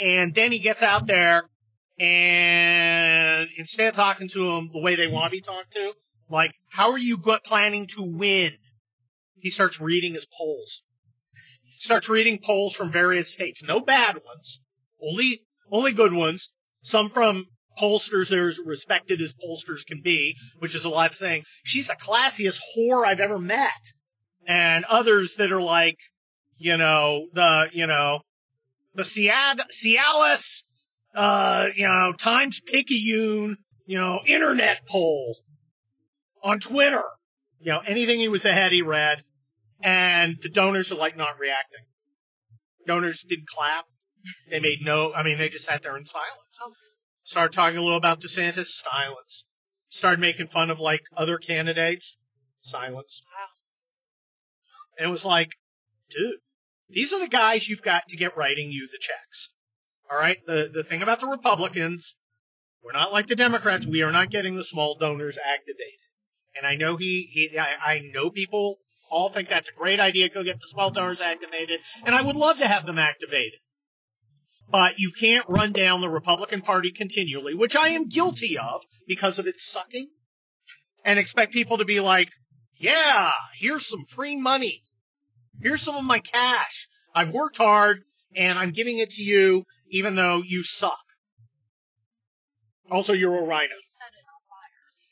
And 0.02 0.34
then 0.34 0.52
he 0.52 0.60
gets 0.60 0.82
out 0.82 1.06
there 1.06 1.44
and 2.00 3.50
instead 3.58 3.88
of 3.88 3.94
talking 3.94 4.28
to 4.30 4.40
them 4.40 4.70
the 4.74 4.82
way 4.82 4.96
they 4.96 5.08
want 5.08 5.26
to 5.26 5.32
be 5.32 5.42
talked 5.42 5.74
to, 5.74 5.94
like, 6.30 6.52
how 6.70 6.92
are 6.92 6.98
you 6.98 7.18
planning 7.18 7.86
to 7.88 8.02
win? 8.02 8.54
He 9.38 9.50
starts 9.50 9.80
reading 9.80 10.14
his 10.14 10.26
polls. 10.26 10.84
Starts 11.66 12.10
reading 12.10 12.40
polls 12.40 12.74
from 12.74 12.92
various 12.92 13.32
states. 13.32 13.62
No 13.64 13.82
bad 13.82 14.20
ones. 14.26 14.62
Only, 15.02 15.42
only 15.72 15.94
good 15.94 16.14
ones. 16.14 16.54
Some 16.82 17.10
from 17.10 17.46
pollsters 17.80 18.36
are 18.36 18.50
as 18.50 18.60
respected 18.60 19.22
as 19.22 19.34
pollsters 19.34 19.86
can 19.86 20.02
be, 20.02 20.36
which 20.60 20.76
is 20.76 20.86
a 20.86 20.90
lot 20.90 21.12
of 21.12 21.16
saying 21.16 21.44
she's 21.64 21.88
the 21.88 21.96
classiest 21.96 22.60
whore 22.78 23.06
I've 23.06 23.20
ever 23.20 23.40
met. 23.40 23.94
And 24.46 24.86
others 24.86 25.36
that 25.36 25.52
are 25.52 25.62
like, 25.62 25.98
you 26.58 26.78
know, 26.78 27.28
the, 27.34 27.70
you 27.72 27.88
know, 27.88 28.20
the 28.94 29.04
Seattle, 29.04 29.66
Cialis, 29.72 30.64
uh, 31.16 31.68
you 31.76 31.88
know, 31.88 32.14
Times 32.18 32.60
Picayune, 32.60 33.58
you 33.86 33.98
know, 33.98 34.20
internet 34.26 34.86
poll 34.88 35.38
on 36.44 36.60
Twitter. 36.60 37.04
You 37.60 37.72
know, 37.72 37.80
anything 37.80 38.20
he 38.20 38.28
was 38.28 38.46
ahead, 38.46 38.72
he 38.72 38.82
read. 38.82 39.24
And 39.82 40.38
the 40.42 40.50
donors 40.50 40.92
are 40.92 40.96
like 40.96 41.18
not 41.18 41.40
reacting. 41.40 41.86
Donors 42.86 43.24
didn't 43.24 43.48
clap. 43.48 43.86
They 44.50 44.60
made 44.60 44.80
no, 44.82 45.14
I 45.14 45.24
mean, 45.24 45.38
they 45.38 45.50
just 45.50 45.66
sat 45.66 45.82
there 45.82 45.98
in 45.98 46.04
silence. 46.04 46.60
Started 47.34 47.56
talking 47.56 47.80
a 47.80 47.82
little 47.82 47.98
about 47.98 48.22
DeSantis, 48.22 48.68
silence. 48.68 49.44
Started 49.90 50.20
making 50.20 50.46
fun 50.46 50.70
of 50.70 50.80
like 50.80 51.02
other 51.18 51.40
candidates, 51.40 52.16
silence. 52.62 53.24
Wow. 53.26 53.48
And 55.00 55.10
it 55.10 55.12
was 55.12 55.26
like, 55.26 55.50
dude, 56.12 56.36
these 56.90 57.12
are 57.12 57.20
the 57.20 57.28
guys 57.28 57.68
you've 57.68 57.82
got 57.82 58.08
to 58.10 58.18
get 58.18 58.38
writing 58.38 58.72
you 58.72 58.88
the 58.88 59.00
checks. 59.00 59.50
All 60.12 60.16
right. 60.16 60.46
The 60.46 60.70
the 60.72 60.84
thing 60.84 61.02
about 61.02 61.22
the 61.22 61.26
Republicans, 61.26 62.16
we're 62.84 62.92
not 62.92 63.12
like 63.12 63.26
the 63.26 63.36
Democrats. 63.36 63.88
We 63.88 64.04
are 64.04 64.12
not 64.12 64.30
getting 64.30 64.56
the 64.56 64.64
small 64.64 64.96
donors 65.00 65.40
activated. 65.44 66.06
And 66.56 66.68
I 66.68 66.76
know 66.76 66.98
he, 66.98 67.28
he 67.32 67.58
I, 67.58 67.94
I 67.94 68.02
know 68.14 68.30
people 68.30 68.78
all 69.10 69.30
think 69.30 69.50
that's 69.50 69.70
a 69.70 69.74
great 69.74 70.00
idea. 70.00 70.30
Go 70.30 70.44
get 70.44 70.60
the 70.62 70.68
small 70.68 70.92
donors 70.92 71.20
activated, 71.20 71.80
and 72.06 72.14
I 72.14 72.22
would 72.22 72.36
love 72.36 72.60
to 72.60 72.68
have 72.68 72.86
them 72.86 73.00
activated. 73.00 73.60
But 74.70 74.98
you 74.98 75.12
can't 75.12 75.48
run 75.48 75.72
down 75.72 76.02
the 76.02 76.10
Republican 76.10 76.62
Party 76.62 76.92
continually, 76.92 77.54
which 77.54 77.76
I 77.76 77.90
am 77.90 78.08
guilty 78.08 78.58
of 78.58 78.84
because 79.08 79.38
of 79.38 79.46
its 79.46 79.64
sucking, 79.64 80.10
and 81.06 81.20
expect 81.20 81.54
people 81.54 81.78
to 81.78 81.86
be 81.86 82.00
like, 82.00 82.30
yeah, 82.78 83.32
here's 83.60 83.86
some 83.86 84.06
free 84.06 84.36
money. 84.36 84.84
Here's 85.62 85.82
some 85.82 85.96
of 85.96 86.04
my 86.04 86.20
cash. 86.20 86.88
I've 87.16 87.32
worked 87.32 87.58
hard 87.58 88.04
and 88.36 88.58
I'm 88.58 88.72
giving 88.72 88.98
it 88.98 89.12
to 89.12 89.24
you 89.24 89.66
even 89.90 90.16
though 90.16 90.42
you 90.44 90.64
suck. 90.64 91.00
Also, 92.92 93.14
you're 93.14 93.38
a 93.38 93.44
rhino. 93.44 93.76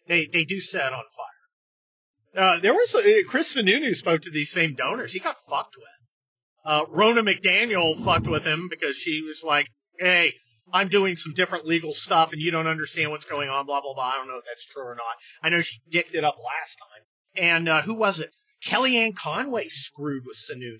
They, 0.07 0.27
they 0.27 0.43
do 0.43 0.59
set 0.59 0.91
on 0.91 1.03
fire. 1.15 2.43
Uh, 2.43 2.59
there 2.59 2.73
was 2.73 2.95
a, 2.95 3.23
Chris 3.23 3.55
Sununu 3.55 3.95
spoke 3.95 4.21
to 4.21 4.31
these 4.31 4.49
same 4.49 4.73
donors. 4.73 5.13
He 5.13 5.19
got 5.19 5.37
fucked 5.47 5.77
with. 5.77 6.00
Uh, 6.63 6.85
Ronna 6.85 7.27
McDaniel 7.27 7.97
fucked 8.03 8.27
with 8.27 8.45
him 8.45 8.67
because 8.69 8.95
she 8.95 9.21
was 9.21 9.43
like, 9.43 9.67
hey, 9.99 10.33
I'm 10.73 10.89
doing 10.89 11.15
some 11.15 11.33
different 11.33 11.65
legal 11.65 11.93
stuff 11.93 12.33
and 12.33 12.41
you 12.41 12.51
don't 12.51 12.67
understand 12.67 13.11
what's 13.11 13.25
going 13.25 13.49
on, 13.49 13.65
blah, 13.65 13.81
blah, 13.81 13.93
blah. 13.93 14.11
I 14.13 14.17
don't 14.17 14.27
know 14.27 14.37
if 14.37 14.45
that's 14.45 14.65
true 14.65 14.83
or 14.83 14.95
not. 14.95 15.15
I 15.43 15.49
know 15.49 15.61
she 15.61 15.79
dicked 15.89 16.15
it 16.15 16.23
up 16.23 16.37
last 16.37 16.77
time. 16.77 17.45
And, 17.45 17.69
uh, 17.69 17.81
who 17.81 17.95
was 17.95 18.19
it? 18.19 18.29
Kellyanne 18.65 19.15
Conway 19.15 19.67
screwed 19.67 20.23
with 20.25 20.37
Sununu. 20.37 20.77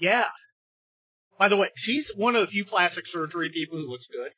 Yeah. 0.00 0.26
By 1.38 1.48
the 1.48 1.56
way, 1.56 1.70
she's 1.76 2.10
one 2.16 2.34
of 2.34 2.40
the 2.40 2.46
few 2.46 2.64
plastic 2.64 3.06
surgery 3.06 3.50
people 3.50 3.78
who 3.78 3.88
looks 3.88 4.06
good. 4.06 4.32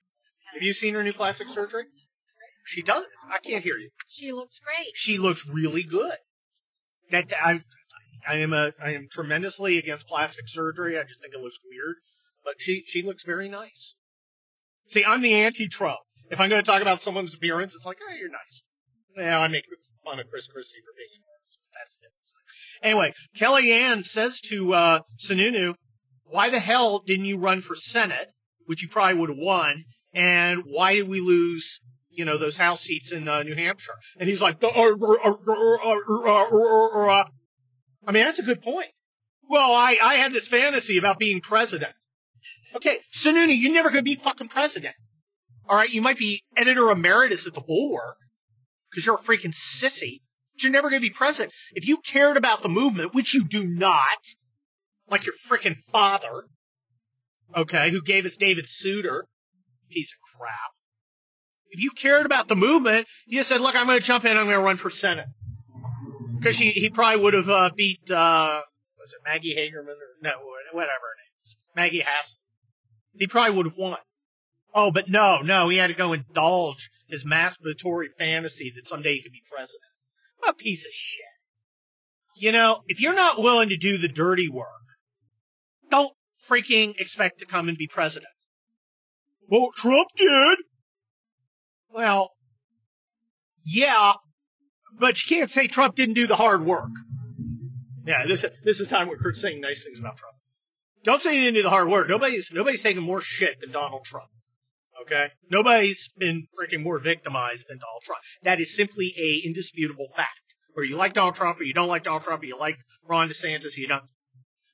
Have 0.52 0.62
you 0.62 0.72
seen 0.72 0.94
her 0.94 1.02
new 1.02 1.12
plastic 1.12 1.46
surgery? 1.48 1.84
She 2.64 2.82
does. 2.82 3.06
I 3.28 3.38
can't 3.38 3.64
hear 3.64 3.76
you. 3.76 3.90
She 4.08 4.32
looks 4.32 4.60
great. 4.60 4.90
She 4.94 5.18
looks 5.18 5.48
really 5.48 5.82
good. 5.82 6.14
That 7.10 7.32
I, 7.32 7.60
I 8.28 8.38
am 8.38 8.52
a 8.52 8.72
I 8.82 8.92
am 8.94 9.08
tremendously 9.10 9.78
against 9.78 10.06
plastic 10.06 10.48
surgery. 10.48 10.98
I 10.98 11.04
just 11.04 11.20
think 11.20 11.34
it 11.34 11.40
looks 11.40 11.58
weird. 11.68 11.96
But 12.44 12.60
she 12.60 12.82
she 12.86 13.02
looks 13.02 13.24
very 13.24 13.48
nice. 13.48 13.94
See, 14.86 15.04
I'm 15.04 15.20
the 15.20 15.34
anti-Trump. 15.34 16.00
If 16.30 16.40
I'm 16.40 16.48
going 16.48 16.62
to 16.62 16.68
talk 16.68 16.82
about 16.82 17.00
someone's 17.00 17.34
appearance, 17.34 17.74
it's 17.74 17.86
like, 17.86 17.98
oh, 18.02 18.14
you're 18.14 18.30
nice. 18.30 18.64
Yeah, 19.16 19.38
I 19.38 19.48
make 19.48 19.64
fun 20.04 20.20
of 20.20 20.28
Chris 20.28 20.46
Christie 20.46 20.80
for 20.84 20.92
being 20.96 21.08
enormous, 21.14 21.58
but 21.60 21.78
that's 21.78 21.96
different. 21.96 22.14
Anyway, 22.82 23.14
Kellyanne 23.36 24.04
says 24.04 24.40
to 24.42 24.72
uh, 24.74 25.00
Sununu, 25.18 25.74
"Why 26.24 26.50
the 26.50 26.60
hell 26.60 27.00
didn't 27.00 27.26
you 27.26 27.38
run 27.38 27.60
for 27.60 27.74
Senate, 27.74 28.32
which 28.66 28.82
you 28.82 28.88
probably 28.88 29.20
would 29.20 29.30
have 29.30 29.38
won? 29.38 29.84
And 30.14 30.62
why 30.64 30.94
did 30.94 31.08
we 31.08 31.20
lose 31.20 31.80
you 32.10 32.24
know, 32.24 32.38
those 32.38 32.56
House 32.56 32.80
seats 32.80 33.12
in 33.12 33.28
uh, 33.28 33.42
New 33.42 33.54
Hampshire. 33.54 33.94
And 34.18 34.28
he's 34.28 34.42
like, 34.42 34.60
I 38.06 38.12
mean, 38.12 38.24
that's 38.24 38.38
a 38.38 38.44
good 38.44 38.62
point. 38.62 38.88
Well, 39.48 39.72
I, 39.72 39.96
I 40.02 40.14
had 40.14 40.32
this 40.32 40.48
fantasy 40.48 40.98
about 40.98 41.18
being 41.18 41.40
president. 41.40 41.92
Okay, 42.76 42.98
Sununu, 43.12 43.56
you're 43.56 43.72
never 43.72 43.90
to 43.90 44.02
be 44.02 44.14
fucking 44.14 44.48
president. 44.48 44.94
All 45.68 45.76
right, 45.76 45.92
you 45.92 46.00
might 46.00 46.18
be 46.18 46.42
editor 46.56 46.90
emeritus 46.90 47.46
at 47.46 47.54
the 47.54 47.60
Bulwark 47.60 48.16
because 48.90 49.04
you're 49.04 49.16
a 49.16 49.18
freaking 49.18 49.52
sissy, 49.52 50.20
but 50.52 50.62
you're 50.62 50.72
never 50.72 50.88
going 50.88 51.02
to 51.02 51.08
be 51.08 51.12
president. 51.12 51.52
If 51.74 51.86
you 51.86 51.98
cared 51.98 52.36
about 52.36 52.62
the 52.62 52.68
movement, 52.68 53.14
which 53.14 53.34
you 53.34 53.44
do 53.44 53.64
not, 53.64 54.34
like 55.08 55.26
your 55.26 55.34
freaking 55.34 55.76
father, 55.92 56.44
okay, 57.56 57.90
who 57.90 58.02
gave 58.02 58.24
us 58.24 58.36
David 58.36 58.68
Souter, 58.68 59.26
piece 59.90 60.12
of 60.12 60.38
crap. 60.38 60.70
If 61.70 61.82
you 61.82 61.90
cared 61.90 62.26
about 62.26 62.48
the 62.48 62.56
movement, 62.56 63.06
you 63.26 63.42
said, 63.44 63.60
look, 63.60 63.76
I'm 63.76 63.86
going 63.86 63.98
to 63.98 64.04
jump 64.04 64.24
in, 64.24 64.36
I'm 64.36 64.46
going 64.46 64.58
to 64.58 64.64
run 64.64 64.76
for 64.76 64.90
Senate. 64.90 65.26
Because 66.40 66.56
he, 66.56 66.70
he 66.70 66.88
probably 66.88 67.22
would 67.22 67.34
have 67.34 67.50
uh, 67.50 67.70
beat, 67.76 68.10
uh, 68.10 68.62
was 68.98 69.12
it 69.12 69.20
Maggie 69.24 69.54
Hagerman 69.54 69.88
or 69.88 70.16
no, 70.22 70.30
whatever 70.72 70.88
her 70.90 71.16
name 71.18 71.42
is, 71.42 71.56
Maggie 71.76 72.02
Hassan. 72.04 72.38
He 73.12 73.26
probably 73.26 73.56
would 73.56 73.66
have 73.66 73.76
won. 73.76 73.98
Oh, 74.74 74.90
but 74.90 75.10
no, 75.10 75.42
no, 75.42 75.68
he 75.68 75.76
had 75.76 75.88
to 75.88 75.94
go 75.94 76.14
indulge 76.14 76.90
his 77.08 77.24
masturbatory 77.24 78.06
fantasy 78.16 78.72
that 78.76 78.86
someday 78.86 79.14
he 79.14 79.22
could 79.22 79.32
be 79.32 79.42
president. 79.50 79.82
What 80.38 80.52
a 80.52 80.54
piece 80.54 80.86
of 80.86 80.92
shit. 80.92 81.24
You 82.36 82.52
know, 82.52 82.82
if 82.86 83.00
you're 83.00 83.14
not 83.14 83.42
willing 83.42 83.68
to 83.68 83.76
do 83.76 83.98
the 83.98 84.08
dirty 84.08 84.48
work, 84.48 84.66
don't 85.90 86.12
freaking 86.48 86.98
expect 86.98 87.40
to 87.40 87.46
come 87.46 87.68
and 87.68 87.76
be 87.76 87.86
president. 87.86 88.32
Well, 89.46 89.70
Trump 89.76 90.08
did. 90.16 90.58
Well, 91.92 92.30
yeah, 93.66 94.14
but 95.00 95.22
you 95.22 95.36
can't 95.36 95.50
say 95.50 95.66
Trump 95.66 95.96
didn't 95.96 96.14
do 96.14 96.26
the 96.26 96.36
hard 96.36 96.64
work. 96.64 96.90
Yeah, 98.06 98.26
this 98.26 98.42
this 98.64 98.80
is 98.80 98.88
the 98.88 98.94
time 98.94 99.08
where 99.08 99.16
Kurt's 99.16 99.40
saying 99.40 99.60
nice 99.60 99.84
things 99.84 99.98
about 99.98 100.16
Trump. 100.16 100.34
Don't 101.02 101.22
say 101.22 101.34
he 101.34 101.40
didn't 101.40 101.54
do 101.54 101.62
the 101.62 101.70
hard 101.70 101.88
work. 101.88 102.08
Nobody's 102.08 102.52
nobody's 102.52 102.82
taking 102.82 103.02
more 103.02 103.20
shit 103.20 103.60
than 103.60 103.72
Donald 103.72 104.04
Trump. 104.04 104.28
Okay? 105.02 105.28
Nobody's 105.50 106.08
been 106.18 106.46
freaking 106.58 106.82
more 106.82 106.98
victimized 106.98 107.66
than 107.68 107.78
Donald 107.78 108.02
Trump. 108.04 108.20
That 108.42 108.60
is 108.60 108.74
simply 108.74 109.14
a 109.18 109.46
indisputable 109.46 110.08
fact. 110.14 110.30
Or 110.76 110.84
you 110.84 110.96
like 110.96 111.14
Donald 111.14 111.34
Trump, 111.34 111.60
or 111.60 111.64
you 111.64 111.74
don't 111.74 111.88
like 111.88 112.04
Donald 112.04 112.22
Trump, 112.22 112.42
or 112.42 112.46
you 112.46 112.58
like 112.58 112.76
Ron 113.04 113.28
DeSantis, 113.28 113.76
or 113.76 113.80
you 113.80 113.88
don't. 113.88 114.04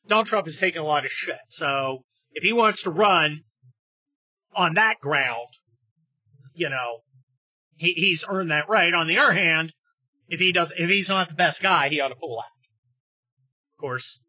Donald 0.08 0.26
Trump 0.26 0.46
has 0.46 0.58
taken 0.58 0.82
a 0.82 0.84
lot 0.84 1.04
of 1.04 1.10
shit. 1.10 1.38
So 1.48 2.04
if 2.32 2.42
he 2.42 2.52
wants 2.52 2.82
to 2.82 2.90
run 2.90 3.44
on 4.54 4.74
that 4.74 5.00
ground, 5.00 5.48
you 6.54 6.68
know, 6.68 7.00
he, 7.76 7.92
he's 7.92 8.24
earned 8.28 8.50
that 8.50 8.68
right. 8.68 8.92
On 8.92 9.06
the 9.06 9.18
other 9.18 9.32
hand, 9.32 9.72
if 10.28 10.40
he 10.40 10.52
does, 10.52 10.72
if 10.76 10.88
he's 10.88 11.08
not 11.08 11.28
the 11.28 11.34
best 11.34 11.62
guy, 11.62 11.88
he 11.88 12.00
ought 12.00 12.08
to 12.08 12.16
pull 12.16 12.38
out. 12.38 12.44
Of 13.76 13.80
course, 13.80 14.20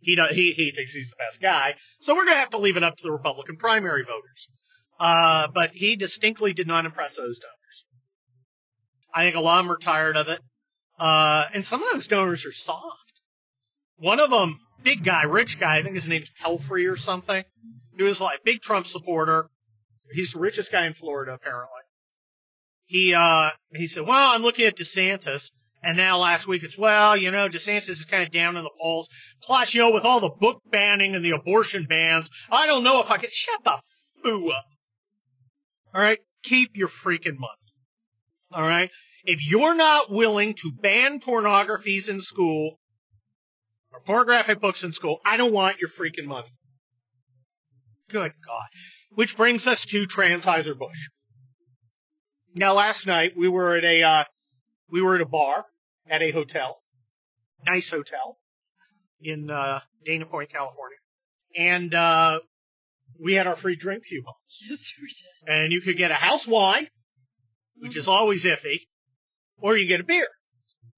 he 0.00 0.16
does, 0.16 0.34
he, 0.34 0.52
he 0.52 0.70
thinks 0.70 0.94
he's 0.94 1.10
the 1.10 1.16
best 1.18 1.40
guy. 1.40 1.74
So 2.00 2.14
we're 2.14 2.24
going 2.24 2.36
to 2.36 2.40
have 2.40 2.50
to 2.50 2.58
leave 2.58 2.76
it 2.76 2.82
up 2.82 2.96
to 2.96 3.02
the 3.02 3.12
Republican 3.12 3.56
primary 3.56 4.04
voters. 4.04 4.48
Uh, 4.98 5.48
but 5.52 5.70
he 5.72 5.96
distinctly 5.96 6.52
did 6.52 6.66
not 6.66 6.86
impress 6.86 7.16
those 7.16 7.38
donors. 7.38 7.86
I 9.12 9.24
think 9.24 9.36
a 9.36 9.40
lot 9.40 9.60
of 9.60 9.66
them 9.66 9.74
are 9.74 9.78
tired 9.78 10.16
of 10.16 10.28
it. 10.28 10.40
Uh, 10.98 11.46
and 11.52 11.64
some 11.64 11.82
of 11.82 11.88
those 11.92 12.06
donors 12.06 12.46
are 12.46 12.52
soft. 12.52 13.20
One 13.96 14.20
of 14.20 14.30
them, 14.30 14.60
big 14.82 15.04
guy, 15.04 15.24
rich 15.24 15.58
guy, 15.58 15.78
I 15.78 15.82
think 15.82 15.94
his 15.94 16.08
name's 16.08 16.30
Pelfrey 16.42 16.90
or 16.90 16.96
something. 16.96 17.44
He 17.96 18.02
was 18.02 18.20
like 18.20 18.44
big 18.44 18.60
Trump 18.60 18.86
supporter. 18.86 19.48
He's 20.12 20.32
the 20.32 20.40
richest 20.40 20.70
guy 20.70 20.86
in 20.86 20.94
Florida, 20.94 21.32
apparently 21.32 21.83
he 22.86 23.14
uh 23.14 23.50
he 23.72 23.86
said, 23.86 24.06
"Well, 24.06 24.30
I'm 24.30 24.42
looking 24.42 24.66
at 24.66 24.76
DeSantis." 24.76 25.50
And 25.82 25.98
now 25.98 26.16
last 26.18 26.46
week 26.46 26.62
it's, 26.62 26.78
well, 26.78 27.14
you 27.14 27.30
know, 27.30 27.46
DeSantis 27.46 27.90
is 27.90 28.06
kind 28.06 28.22
of 28.22 28.30
down 28.30 28.56
in 28.56 28.64
the 28.64 28.70
polls. 28.80 29.06
Plus, 29.42 29.74
you 29.74 29.82
know, 29.82 29.92
with 29.92 30.06
all 30.06 30.18
the 30.18 30.30
book 30.30 30.62
banning 30.70 31.14
and 31.14 31.22
the 31.22 31.32
abortion 31.32 31.84
bans, 31.86 32.30
I 32.50 32.66
don't 32.66 32.84
know 32.84 33.02
if 33.02 33.10
I 33.10 33.18
can 33.18 33.28
shut 33.30 33.62
the 33.64 33.78
foo 34.22 34.50
up. 34.50 34.64
All 35.94 36.00
right. 36.00 36.18
Keep 36.42 36.76
your 36.76 36.88
freaking 36.88 37.38
money. 37.38 37.52
All 38.50 38.66
right. 38.66 38.90
If 39.24 39.46
you're 39.46 39.74
not 39.74 40.10
willing 40.10 40.54
to 40.54 40.72
ban 40.72 41.20
pornographies 41.20 42.08
in 42.08 42.22
school 42.22 42.78
or 43.92 44.00
pornographic 44.00 44.60
books 44.60 44.84
in 44.84 44.92
school, 44.92 45.20
I 45.24 45.36
don't 45.36 45.52
want 45.52 45.80
your 45.80 45.90
freaking 45.90 46.26
money. 46.26 46.48
Good 48.08 48.32
God. 48.46 48.66
Which 49.10 49.36
brings 49.36 49.66
us 49.66 49.84
to 49.86 50.06
Transheuser-Busch. 50.06 51.08
Now, 52.54 52.74
last 52.74 53.06
night 53.06 53.32
we 53.36 53.48
were 53.48 53.76
at 53.76 53.84
a 53.84 54.02
uh, 54.02 54.24
we 54.88 55.02
were 55.02 55.16
at 55.16 55.20
a 55.20 55.26
bar 55.26 55.64
at 56.08 56.22
a 56.22 56.30
hotel, 56.30 56.80
nice 57.66 57.90
hotel 57.90 58.38
in 59.20 59.50
uh, 59.50 59.80
Dana 60.04 60.26
Point, 60.26 60.50
California, 60.50 60.98
and 61.56 61.92
uh, 61.94 62.40
we 63.20 63.34
had 63.34 63.48
our 63.48 63.56
free 63.56 63.74
drink 63.74 64.04
coupons. 64.06 64.62
Yes, 64.68 64.94
we 65.00 65.08
did. 65.08 65.52
And 65.52 65.72
you 65.72 65.80
could 65.80 65.96
get 65.96 66.12
a 66.12 66.14
house 66.14 66.46
wine, 66.46 66.86
which 67.78 67.96
is 67.96 68.06
always 68.06 68.44
iffy, 68.44 68.82
or 69.58 69.76
you 69.76 69.88
get 69.88 70.00
a 70.00 70.04
beer. 70.04 70.28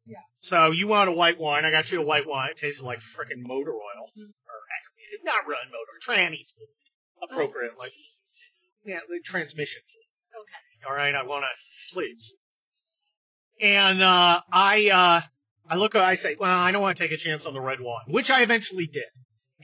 Yeah. 0.04 0.18
So 0.40 0.72
you 0.72 0.88
want 0.88 1.08
a 1.08 1.12
white 1.12 1.38
wine? 1.38 1.64
I 1.64 1.70
got 1.70 1.90
you 1.90 2.02
a 2.02 2.04
white 2.04 2.26
wine. 2.26 2.50
It 2.50 2.58
tasted 2.58 2.84
like 2.84 2.98
freaking 2.98 3.46
motor 3.46 3.72
oil, 3.72 4.10
Mhm. 4.18 4.28
or 4.28 5.22
not 5.24 5.46
run 5.48 5.66
motor, 5.70 5.98
tranny 6.04 6.44
fluid, 6.46 7.30
appropriately. 7.30 7.88
Yeah, 8.84 9.00
the 9.08 9.20
transmission 9.20 9.80
fluid. 9.86 10.42
Okay. 10.42 10.65
All 10.84 10.94
right, 10.94 11.14
I 11.14 11.22
want 11.22 11.44
to, 11.44 11.94
please. 11.94 12.34
And 13.60 14.02
uh, 14.02 14.40
I 14.52 14.90
uh, 14.90 15.20
I 15.68 15.76
look, 15.76 15.94
I 15.94 16.14
say, 16.14 16.36
well, 16.38 16.50
I 16.50 16.72
don't 16.72 16.82
want 16.82 16.96
to 16.96 17.02
take 17.02 17.12
a 17.12 17.16
chance 17.16 17.46
on 17.46 17.54
the 17.54 17.60
red 17.60 17.80
wine, 17.80 18.04
which 18.08 18.30
I 18.30 18.42
eventually 18.42 18.86
did, 18.86 19.04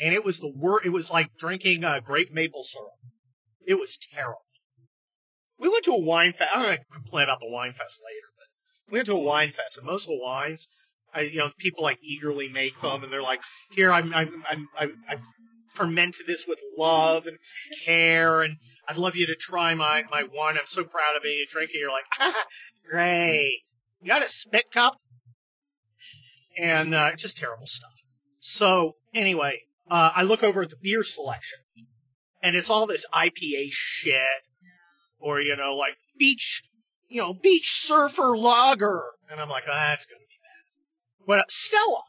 and 0.00 0.14
it 0.14 0.24
was 0.24 0.40
the 0.40 0.52
worst. 0.54 0.86
It 0.86 0.90
was 0.90 1.10
like 1.10 1.36
drinking 1.36 1.84
uh, 1.84 2.00
grape 2.00 2.32
maple 2.32 2.64
syrup. 2.64 2.90
It 3.66 3.74
was 3.74 3.98
terrible. 4.14 4.44
We 5.58 5.68
went 5.68 5.84
to 5.84 5.92
a 5.92 6.00
wine 6.00 6.32
fest. 6.32 6.50
I'm 6.54 6.76
to 6.76 6.84
complain 6.92 7.24
about 7.24 7.40
the 7.40 7.50
wine 7.50 7.72
fest 7.72 8.00
later, 8.04 8.26
but 8.36 8.92
we 8.92 8.98
went 8.98 9.06
to 9.06 9.14
a 9.14 9.18
wine 9.18 9.50
fest, 9.50 9.78
and 9.78 9.86
most 9.86 10.04
of 10.04 10.08
the 10.08 10.20
wines, 10.20 10.68
I, 11.14 11.20
you 11.20 11.38
know, 11.38 11.50
people 11.58 11.84
like 11.84 11.98
eagerly 12.02 12.48
make 12.48 12.80
them, 12.80 13.04
and 13.04 13.12
they're 13.12 13.22
like, 13.22 13.42
here, 13.70 13.92
I'm, 13.92 14.12
I'm, 14.12 14.42
I'm, 14.48 14.68
I'm, 14.78 15.20
I've 15.72 15.86
fermented 15.86 16.26
this 16.26 16.46
with 16.46 16.60
love 16.76 17.26
and 17.26 17.38
care, 17.84 18.42
and 18.42 18.56
I'd 18.88 18.96
love 18.96 19.16
you 19.16 19.26
to 19.26 19.34
try 19.34 19.74
my, 19.74 20.04
my 20.10 20.24
wine. 20.24 20.56
I'm 20.58 20.66
so 20.66 20.84
proud 20.84 21.16
of 21.16 21.24
it. 21.24 21.28
You 21.28 21.46
drink 21.48 21.70
it, 21.70 21.78
you're 21.78 21.90
like, 21.90 22.04
ah, 22.18 22.46
great. 22.88 23.62
You 24.00 24.08
got 24.08 24.22
a 24.22 24.28
spit 24.28 24.70
cup? 24.70 24.96
And, 26.58 26.94
uh, 26.94 27.14
just 27.16 27.38
terrible 27.38 27.66
stuff. 27.66 27.92
So, 28.40 28.96
anyway, 29.14 29.62
uh, 29.90 30.10
I 30.14 30.24
look 30.24 30.42
over 30.42 30.62
at 30.62 30.70
the 30.70 30.76
beer 30.80 31.02
selection, 31.02 31.60
and 32.42 32.56
it's 32.56 32.70
all 32.70 32.86
this 32.86 33.06
IPA 33.14 33.68
shit, 33.70 34.16
or, 35.20 35.40
you 35.40 35.56
know, 35.56 35.76
like 35.76 35.96
beach, 36.18 36.62
you 37.08 37.22
know, 37.22 37.32
beach 37.32 37.70
surfer 37.70 38.36
lager. 38.36 39.04
And 39.30 39.40
I'm 39.40 39.48
like, 39.48 39.64
oh, 39.66 39.72
that's 39.72 40.06
gonna 40.06 40.18
be 40.18 40.26
bad. 40.42 41.26
But 41.26 41.50
Stella. 41.50 42.02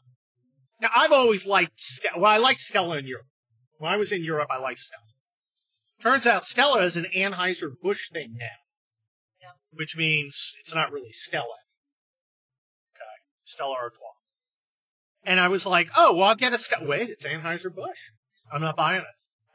Now, 0.80 0.90
I've 0.94 1.12
always 1.12 1.46
liked 1.46 1.80
Stella. 1.80 2.20
Well, 2.20 2.30
I 2.30 2.38
liked 2.38 2.60
Stella 2.60 2.98
in 2.98 3.06
Europe. 3.06 3.26
When 3.78 3.92
I 3.92 3.96
was 3.96 4.12
in 4.12 4.22
Europe, 4.22 4.48
I 4.50 4.58
liked 4.58 4.80
Stella. 4.80 5.02
Turns 6.00 6.26
out 6.26 6.44
Stella 6.44 6.82
is 6.82 6.96
an 6.96 7.06
Anheuser-Busch 7.14 8.10
thing 8.10 8.36
now. 8.38 8.46
Yeah. 9.40 9.52
Which 9.72 9.96
means 9.96 10.54
it's 10.60 10.74
not 10.74 10.92
really 10.92 11.12
Stella. 11.12 11.56
Okay. 12.94 13.04
Stella 13.44 13.74
Artois. 13.74 14.06
And 15.24 15.40
I 15.40 15.48
was 15.48 15.64
like, 15.64 15.88
oh, 15.96 16.14
well, 16.14 16.24
I'll 16.24 16.36
get 16.36 16.52
a 16.52 16.58
Stella. 16.58 16.86
Wait, 16.86 17.08
it's 17.08 17.24
Anheuser-Busch. 17.24 18.10
I'm 18.52 18.60
not 18.60 18.76
buying 18.76 19.00
it. 19.00 19.06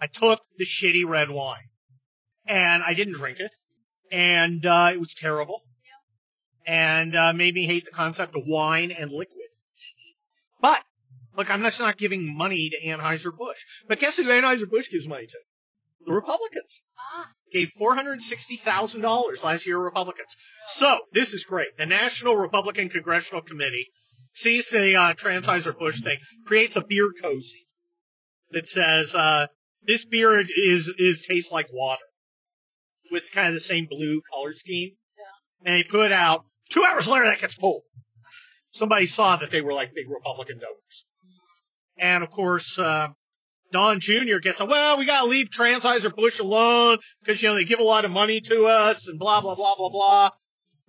I 0.01 0.07
took 0.07 0.41
the 0.57 0.65
shitty 0.65 1.05
red 1.05 1.29
wine. 1.29 1.69
And 2.47 2.81
I 2.81 2.93
didn't 2.93 3.13
drink 3.13 3.39
it. 3.39 3.51
And, 4.11 4.65
uh, 4.65 4.89
it 4.93 4.99
was 4.99 5.13
terrible. 5.13 5.61
And, 6.65 7.15
uh, 7.15 7.33
made 7.33 7.53
me 7.53 7.65
hate 7.65 7.85
the 7.85 7.91
concept 7.91 8.35
of 8.35 8.43
wine 8.47 8.91
and 8.91 9.11
liquid. 9.11 9.49
But, 10.61 10.83
look, 11.39 11.49
I'm 11.49 11.61
just 11.61 11.79
not 11.79 11.97
giving 11.97 12.35
money 12.37 12.69
to 12.69 12.81
Anheuser-Busch. 12.85 13.63
But 13.87 13.99
guess 13.99 14.17
who 14.17 14.23
Anheuser-Busch 14.23 14.89
gives 14.89 15.07
money 15.07 15.25
to? 15.25 15.37
The 16.05 16.13
Republicans. 16.13 16.81
Ah, 16.97 17.27
Gave 17.51 17.71
$460,000 17.79 19.43
last 19.43 19.65
year 19.65 19.77
to 19.77 19.81
Republicans. 19.81 20.35
So, 20.65 20.99
this 21.13 21.33
is 21.33 21.45
great. 21.45 21.77
The 21.77 21.85
National 21.85 22.35
Republican 22.35 22.89
Congressional 22.89 23.41
Committee 23.41 23.87
sees 24.33 24.69
the 24.69 24.95
uh, 24.95 25.13
Transheuser 25.13 25.77
Busch 25.77 26.01
thing, 26.01 26.17
creates 26.45 26.75
a 26.75 26.83
beer 26.85 27.09
cozy 27.21 27.67
that 28.51 28.67
says, 28.67 29.15
uh, 29.15 29.47
"This 29.81 30.05
beer 30.05 30.39
is 30.41 30.93
is 30.97 31.25
tastes 31.27 31.51
like 31.51 31.67
water," 31.71 32.03
with 33.11 33.31
kind 33.31 33.47
of 33.47 33.53
the 33.53 33.59
same 33.59 33.87
blue 33.89 34.21
color 34.31 34.51
scheme. 34.51 34.91
Yeah. 35.17 35.71
And 35.71 35.75
they 35.75 35.87
put 35.87 36.11
out 36.11 36.45
two 36.69 36.83
hours 36.83 37.07
later 37.07 37.25
that 37.25 37.39
gets 37.39 37.55
pulled. 37.55 37.83
Somebody 38.71 39.07
saw 39.07 39.37
that 39.37 39.51
they 39.51 39.61
were 39.61 39.73
like 39.73 39.95
big 39.95 40.09
Republican 40.09 40.59
donors, 40.59 41.05
and 41.99 42.23
of 42.23 42.29
course. 42.29 42.79
Uh, 42.79 43.09
Don 43.71 43.99
Jr. 43.99 44.39
gets 44.41 44.61
a, 44.61 44.65
well, 44.65 44.97
we 44.97 45.05
gotta 45.05 45.27
leave 45.27 45.49
Transheuser 45.49 46.15
Busch 46.15 46.39
alone 46.39 46.97
because, 47.21 47.39
you 47.39 47.49
know, 47.49 47.55
they 47.55 47.65
give 47.65 47.79
a 47.79 47.83
lot 47.83 48.03
of 48.03 48.09
money 48.09 48.41
to 48.41 48.65
us 48.65 49.07
and 49.07 49.19
blah, 49.19 49.41
blah, 49.41 49.53
blah, 49.53 49.75
blah, 49.77 49.89
blah. 49.89 50.29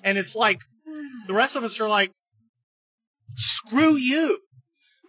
And 0.03 0.17
it's 0.17 0.35
like, 0.35 0.61
the 1.27 1.35
rest 1.35 1.57
of 1.57 1.65
us 1.65 1.79
are 1.81 1.89
like, 1.89 2.11
screw 3.35 3.97
you. 3.97 4.41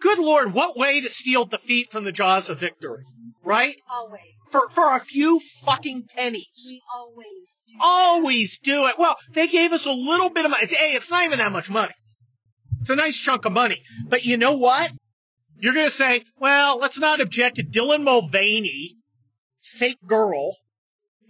Good 0.00 0.18
Lord, 0.18 0.52
what 0.52 0.76
way 0.76 1.00
to 1.00 1.08
steal 1.08 1.44
defeat 1.44 1.92
from 1.92 2.04
the 2.04 2.12
jaws 2.12 2.50
of 2.50 2.58
victory, 2.58 3.04
right? 3.44 3.76
Always. 3.90 4.20
For, 4.50 4.68
for 4.68 4.96
a 4.96 5.00
few 5.00 5.40
fucking 5.64 6.08
pennies. 6.14 6.66
We 6.68 6.82
always 6.94 7.60
do. 7.68 7.74
Always 7.80 8.58
do 8.58 8.86
it. 8.88 8.98
Well, 8.98 9.16
they 9.32 9.46
gave 9.46 9.72
us 9.72 9.86
a 9.86 9.92
little 9.92 10.28
bit 10.28 10.44
of 10.44 10.50
money. 10.50 10.66
Hey, 10.66 10.94
it's 10.94 11.10
not 11.10 11.24
even 11.24 11.38
that 11.38 11.52
much 11.52 11.70
money. 11.70 11.94
It's 12.80 12.90
a 12.90 12.96
nice 12.96 13.16
chunk 13.16 13.44
of 13.44 13.52
money. 13.52 13.80
But 14.08 14.24
you 14.24 14.36
know 14.36 14.56
what? 14.56 14.90
You're 15.62 15.74
going 15.74 15.86
to 15.86 15.92
say, 15.92 16.24
well, 16.40 16.78
let's 16.78 16.98
not 16.98 17.20
object 17.20 17.56
to 17.56 17.62
Dylan 17.62 18.02
Mulvaney, 18.02 18.96
fake 19.60 20.04
girl, 20.04 20.56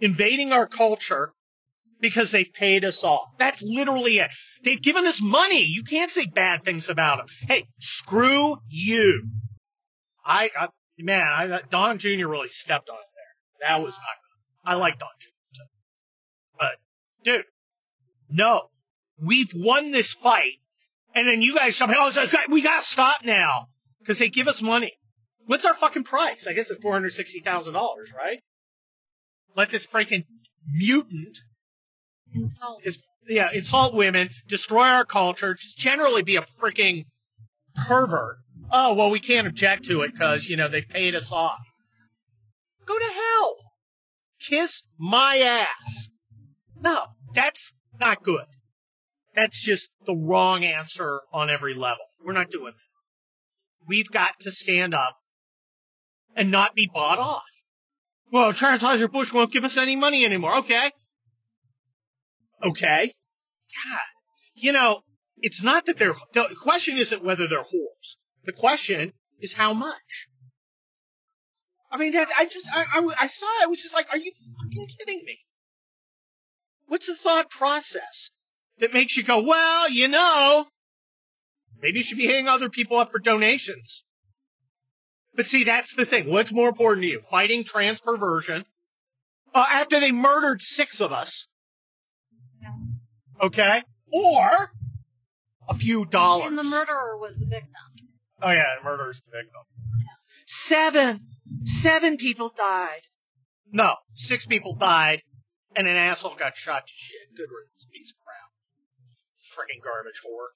invading 0.01 0.51
our 0.51 0.65
culture 0.65 1.31
because 1.99 2.31
they've 2.31 2.51
paid 2.51 2.83
us 2.83 3.03
off. 3.03 3.37
That's 3.37 3.61
literally 3.61 4.17
it. 4.17 4.33
They've 4.63 4.81
given 4.81 5.05
us 5.05 5.21
money. 5.21 5.63
You 5.65 5.83
can't 5.83 6.09
say 6.09 6.25
bad 6.25 6.63
things 6.63 6.89
about 6.89 7.19
them. 7.19 7.27
Hey, 7.47 7.67
screw 7.79 8.57
you. 8.69 9.27
I, 10.25 10.49
I 10.59 10.69
man, 10.97 11.21
I, 11.21 11.61
Don 11.69 11.99
Jr. 11.99 12.27
really 12.27 12.47
stepped 12.47 12.89
on 12.89 12.95
it 12.95 13.01
there. 13.15 13.69
That 13.69 13.83
was 13.83 13.93
not 13.93 14.01
good. 14.01 14.71
I 14.71 14.75
like 14.79 14.97
Don 14.97 15.09
Jr. 15.19 15.27
too. 15.53 15.63
But, 16.59 16.75
dude, 17.23 17.45
no. 18.31 18.63
We've 19.21 19.51
won 19.55 19.91
this 19.91 20.13
fight. 20.13 20.53
And 21.13 21.27
then 21.27 21.43
you 21.43 21.53
guys 21.53 21.75
somehow, 21.75 22.09
oh, 22.09 22.27
we 22.49 22.63
gotta 22.63 22.81
stop 22.81 23.23
now. 23.23 23.67
Cause 24.05 24.19
they 24.19 24.29
give 24.29 24.47
us 24.47 24.61
money. 24.61 24.93
What's 25.45 25.65
our 25.65 25.73
fucking 25.73 26.03
price? 26.03 26.47
I 26.47 26.53
guess 26.53 26.69
it's 26.69 26.83
$460,000, 26.83 27.73
right? 28.15 28.39
Let 29.55 29.69
this 29.69 29.85
freaking 29.85 30.25
mutant 30.71 31.37
Insult. 32.33 32.81
is 32.83 33.07
yeah, 33.27 33.49
insult 33.53 33.93
women, 33.93 34.29
destroy 34.47 34.85
our 34.85 35.05
culture, 35.05 35.53
just 35.53 35.77
generally 35.77 36.23
be 36.23 36.35
a 36.37 36.41
freaking 36.41 37.05
pervert. 37.87 38.37
Oh, 38.71 38.93
well, 38.93 39.11
we 39.11 39.19
can't 39.19 39.47
object 39.47 39.85
to 39.85 40.01
it 40.01 40.13
because, 40.13 40.47
you 40.47 40.57
know, 40.57 40.67
they've 40.67 40.87
paid 40.87 41.15
us 41.15 41.31
off. 41.31 41.59
Go 42.85 42.97
to 42.97 43.05
hell. 43.05 43.55
Kiss 44.41 44.83
my 44.97 45.37
ass. 45.39 46.09
No, 46.81 47.05
that's 47.33 47.73
not 47.99 48.23
good. 48.23 48.45
That's 49.35 49.61
just 49.61 49.91
the 50.05 50.15
wrong 50.15 50.63
answer 50.63 51.21
on 51.31 51.49
every 51.49 51.73
level. 51.73 52.05
We're 52.23 52.33
not 52.33 52.51
doing 52.51 52.73
that. 52.73 52.92
We've 53.87 54.09
got 54.09 54.39
to 54.41 54.51
stand 54.51 54.93
up 54.93 55.17
and 56.35 56.51
not 56.51 56.75
be 56.75 56.89
bought 56.91 57.19
off. 57.19 57.43
Well, 58.31 58.53
Transheuser 58.53 59.11
Busch 59.11 59.31
won't 59.31 59.51
give 59.51 59.63
us 59.63 59.77
any 59.77 59.95
money 59.95 60.25
anymore. 60.25 60.57
Okay. 60.57 60.91
Okay. 62.63 63.13
God. 63.85 63.99
You 64.55 64.71
know, 64.71 65.01
it's 65.37 65.63
not 65.63 65.85
that 65.85 65.97
they're, 65.97 66.15
the 66.33 66.55
question 66.59 66.97
isn't 66.97 67.23
whether 67.23 67.47
they're 67.47 67.59
whores. 67.59 68.15
The 68.45 68.53
question 68.53 69.13
is 69.39 69.53
how 69.53 69.73
much. 69.73 70.27
I 71.91 71.97
mean, 71.97 72.13
that, 72.13 72.27
I 72.37 72.45
just, 72.45 72.67
I, 72.73 72.85
I, 72.95 73.13
I 73.21 73.27
saw 73.27 73.45
it, 73.45 73.63
I 73.63 73.67
was 73.67 73.81
just 73.81 73.93
like, 73.93 74.07
are 74.11 74.17
you 74.17 74.31
fucking 74.57 74.87
kidding 74.97 75.23
me? 75.25 75.37
What's 76.87 77.07
the 77.07 77.15
thought 77.15 77.49
process 77.49 78.31
that 78.79 78.93
makes 78.93 79.15
you 79.15 79.23
go, 79.23 79.43
well, 79.43 79.89
you 79.89 80.07
know, 80.07 80.65
maybe 81.83 81.99
you 81.99 82.03
should 82.03 82.17
be 82.17 82.25
hitting 82.25 82.47
other 82.47 82.69
people 82.69 82.97
up 82.97 83.11
for 83.11 83.19
donations. 83.19 84.03
But 85.35 85.45
see, 85.45 85.63
that's 85.63 85.93
the 85.93 86.05
thing. 86.05 86.29
What's 86.29 86.51
more 86.51 86.69
important 86.69 87.03
to 87.03 87.09
you? 87.09 87.19
Fighting 87.19 87.63
trans 87.63 87.99
perversion 87.99 88.65
uh, 89.53 89.65
after 89.69 89.99
they 89.99 90.11
murdered 90.11 90.61
six 90.61 91.01
of 91.01 91.11
us, 91.11 91.47
okay? 93.41 93.83
Or 94.11 94.71
a 95.67 95.73
few 95.75 96.05
dollars. 96.05 96.47
And 96.47 96.57
the 96.57 96.63
murderer 96.63 97.17
was 97.19 97.37
the 97.37 97.47
victim. 97.47 98.09
Oh 98.41 98.51
yeah, 98.51 98.75
the 98.79 98.83
murderer's 98.83 99.21
the 99.21 99.31
victim. 99.31 99.61
Seven, 100.45 101.21
seven 101.63 102.17
people 102.17 102.51
died. 102.55 103.01
No, 103.71 103.95
six 104.13 104.45
people 104.45 104.75
died, 104.75 105.23
and 105.75 105.87
an 105.87 105.95
asshole 105.95 106.35
got 106.35 106.55
shot 106.55 106.85
to 106.85 106.93
shit. 106.95 107.35
Good 107.35 107.49
riddance, 107.49 107.87
piece 107.91 108.11
of 108.11 108.17
crap. 108.23 108.51
Freaking 109.55 109.83
garbage 109.83 110.21
whore. 110.23 110.49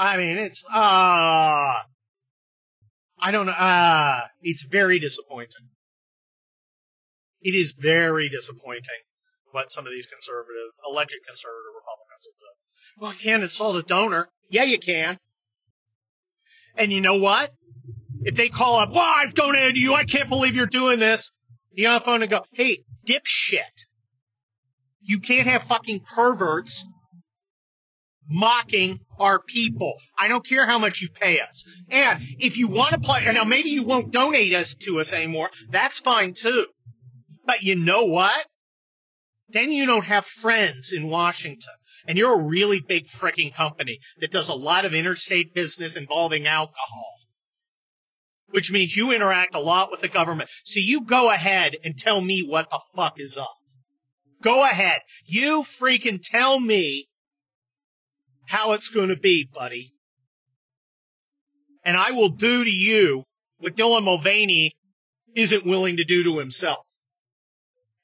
I 0.00 0.16
mean, 0.16 0.38
it's 0.38 0.64
uh 0.64 1.78
I 3.22 3.32
don't 3.32 3.44
know. 3.44 3.52
Uh, 3.52 4.22
it's 4.40 4.62
very 4.62 4.98
disappointing. 4.98 5.68
It 7.42 7.54
is 7.54 7.72
very 7.72 8.30
disappointing 8.30 9.02
what 9.52 9.70
some 9.70 9.86
of 9.86 9.92
these 9.92 10.06
conservative, 10.06 10.72
alleged 10.88 11.16
conservative 11.26 11.72
Republicans 11.76 12.26
will 12.26 12.38
do. 12.38 13.02
Well, 13.02 13.12
you 13.12 13.18
can't 13.18 13.42
insult 13.42 13.76
a 13.76 13.82
donor. 13.82 14.28
Yeah, 14.48 14.64
you 14.64 14.78
can. 14.78 15.18
And 16.76 16.90
you 16.90 17.02
know 17.02 17.18
what? 17.18 17.52
If 18.22 18.36
they 18.36 18.48
call 18.48 18.76
up, 18.80 18.92
well, 18.92 19.00
I've 19.04 19.34
donated 19.34 19.74
to 19.74 19.80
you. 19.80 19.92
I 19.92 20.04
can't 20.04 20.30
believe 20.30 20.54
you're 20.54 20.66
doing 20.66 20.98
this. 20.98 21.30
You 21.72 21.88
on 21.88 21.94
the 21.94 22.00
phone 22.00 22.22
and 22.22 22.30
go, 22.30 22.40
hey, 22.52 22.78
dipshit. 23.06 23.84
You 25.02 25.20
can't 25.20 25.46
have 25.46 25.64
fucking 25.64 26.00
perverts 26.00 26.86
mocking 28.30 29.00
our 29.18 29.40
people. 29.42 29.94
I 30.18 30.28
don't 30.28 30.46
care 30.46 30.64
how 30.64 30.78
much 30.78 31.02
you 31.02 31.08
pay 31.08 31.40
us. 31.40 31.64
And 31.90 32.20
if 32.38 32.56
you 32.56 32.68
want 32.68 32.94
to 32.94 33.00
play, 33.00 33.24
now 33.32 33.44
maybe 33.44 33.70
you 33.70 33.82
won't 33.82 34.12
donate 34.12 34.54
us 34.54 34.74
to 34.86 35.00
us 35.00 35.12
anymore. 35.12 35.50
That's 35.68 35.98
fine 35.98 36.32
too. 36.32 36.66
But 37.44 37.62
you 37.62 37.76
know 37.76 38.04
what? 38.04 38.46
Then 39.48 39.72
you 39.72 39.86
don't 39.86 40.04
have 40.04 40.24
friends 40.24 40.92
in 40.92 41.08
Washington. 41.08 41.72
And 42.06 42.16
you're 42.16 42.40
a 42.40 42.44
really 42.44 42.80
big 42.80 43.06
freaking 43.06 43.52
company 43.52 43.98
that 44.20 44.30
does 44.30 44.48
a 44.48 44.54
lot 44.54 44.84
of 44.84 44.94
interstate 44.94 45.54
business 45.54 45.96
involving 45.96 46.46
alcohol. 46.46 47.14
Which 48.50 48.72
means 48.72 48.96
you 48.96 49.12
interact 49.12 49.54
a 49.54 49.60
lot 49.60 49.90
with 49.90 50.00
the 50.00 50.08
government. 50.08 50.50
So 50.64 50.80
you 50.82 51.02
go 51.04 51.30
ahead 51.30 51.76
and 51.84 51.96
tell 51.96 52.20
me 52.20 52.46
what 52.46 52.70
the 52.70 52.80
fuck 52.94 53.20
is 53.20 53.36
up. 53.36 53.54
Go 54.42 54.64
ahead. 54.64 55.00
You 55.26 55.62
freaking 55.62 56.20
tell 56.22 56.58
me 56.58 57.09
how 58.50 58.72
it's 58.72 58.88
going 58.88 59.10
to 59.10 59.16
be, 59.16 59.48
buddy. 59.54 59.92
And 61.84 61.96
I 61.96 62.10
will 62.10 62.30
do 62.30 62.64
to 62.64 62.70
you 62.70 63.22
what 63.58 63.76
Dylan 63.76 64.02
Mulvaney 64.02 64.72
isn't 65.36 65.64
willing 65.64 65.98
to 65.98 66.04
do 66.04 66.24
to 66.24 66.38
himself. 66.38 66.84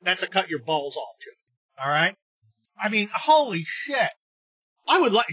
That's 0.02 0.22
a 0.22 0.28
cut 0.28 0.48
your 0.48 0.60
balls 0.60 0.96
off 0.96 1.18
joke. 1.20 1.84
All 1.84 1.90
right? 1.90 2.14
I 2.80 2.90
mean, 2.90 3.10
holy 3.12 3.64
shit. 3.64 4.14
I 4.86 5.00
would 5.00 5.12
like, 5.12 5.26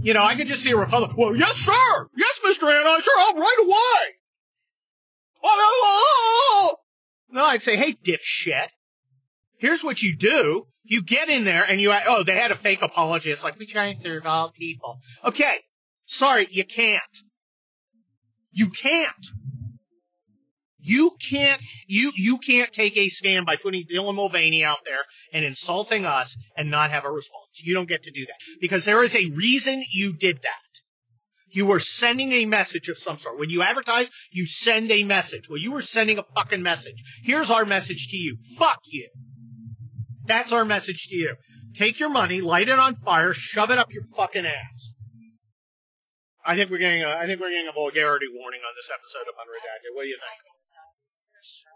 you 0.00 0.14
know, 0.14 0.22
I 0.22 0.36
could 0.36 0.46
just 0.46 0.62
see 0.62 0.72
a 0.72 0.76
Republican. 0.78 1.16
Well, 1.18 1.36
yes, 1.36 1.56
sir. 1.56 2.08
Yes, 2.16 2.40
Mr. 2.46 2.72
Anna, 2.72 3.02
sure, 3.02 3.14
I'll 3.18 3.34
right 3.34 3.56
away. 3.60 4.14
Oh, 5.42 5.44
oh, 5.44 6.70
oh. 6.72 6.76
No, 7.28 7.44
I'd 7.44 7.60
say, 7.60 7.76
hey, 7.76 7.92
dipshit. 7.92 8.68
Here's 9.58 9.84
what 9.84 10.02
you 10.02 10.16
do. 10.16 10.66
You 10.84 11.02
get 11.02 11.30
in 11.30 11.44
there 11.44 11.64
and 11.64 11.80
you, 11.80 11.94
oh, 12.06 12.24
they 12.24 12.36
had 12.36 12.50
a 12.50 12.56
fake 12.56 12.82
apology. 12.82 13.30
It's 13.30 13.42
like, 13.42 13.58
we 13.58 13.66
try 13.66 13.86
and 13.86 14.00
serve 14.00 14.26
all 14.26 14.50
people. 14.50 14.98
Okay. 15.24 15.56
Sorry, 16.04 16.46
you 16.50 16.64
can't. 16.64 17.00
You 18.52 18.68
can't. 18.68 19.26
You 20.86 21.12
can't, 21.30 21.62
you, 21.86 22.12
you 22.14 22.36
can't 22.36 22.70
take 22.70 22.98
a 22.98 23.08
stand 23.08 23.46
by 23.46 23.56
putting 23.56 23.84
Dylan 23.84 24.16
Mulvaney 24.16 24.62
out 24.64 24.80
there 24.84 25.00
and 25.32 25.42
insulting 25.42 26.04
us 26.04 26.36
and 26.58 26.70
not 26.70 26.90
have 26.90 27.06
a 27.06 27.10
response. 27.10 27.62
You 27.62 27.72
don't 27.72 27.88
get 27.88 28.02
to 28.02 28.10
do 28.10 28.26
that 28.26 28.36
because 28.60 28.84
there 28.84 29.02
is 29.02 29.16
a 29.16 29.30
reason 29.30 29.82
you 29.90 30.12
did 30.12 30.42
that. 30.42 30.82
You 31.48 31.64
were 31.64 31.80
sending 31.80 32.32
a 32.32 32.44
message 32.44 32.90
of 32.90 32.98
some 32.98 33.16
sort. 33.16 33.38
When 33.38 33.48
you 33.48 33.62
advertise, 33.62 34.10
you 34.30 34.46
send 34.46 34.90
a 34.90 35.04
message. 35.04 35.48
Well, 35.48 35.58
you 35.58 35.72
were 35.72 35.80
sending 35.80 36.18
a 36.18 36.24
fucking 36.36 36.62
message. 36.62 37.02
Here's 37.22 37.50
our 37.50 37.64
message 37.64 38.08
to 38.08 38.18
you. 38.18 38.36
Fuck 38.58 38.80
you. 38.84 39.08
That's 40.26 40.52
our 40.52 40.64
message 40.64 41.08
to 41.08 41.16
you. 41.16 41.36
Take 41.74 42.00
your 42.00 42.10
money, 42.10 42.40
light 42.40 42.68
it 42.68 42.78
on 42.78 42.94
fire, 42.94 43.34
shove 43.34 43.70
it 43.70 43.78
up 43.78 43.92
your 43.92 44.04
fucking 44.16 44.46
ass. 44.46 44.92
I 46.46 46.56
think 46.56 46.70
we're 46.70 46.78
getting 46.78 47.02
a, 47.02 47.08
I 47.08 47.26
think 47.26 47.40
we're 47.40 47.50
getting 47.50 47.68
a 47.68 47.72
vulgarity 47.72 48.26
warning 48.32 48.60
on 48.66 48.74
this 48.76 48.90
episode 48.92 49.28
of 49.28 49.34
Unredacted. 49.34 49.94
What 49.94 50.02
do 50.02 50.08
you 50.08 50.16
think? 50.16 50.42
think 50.42 50.58
so. 50.58 50.78
Sure. 51.42 51.70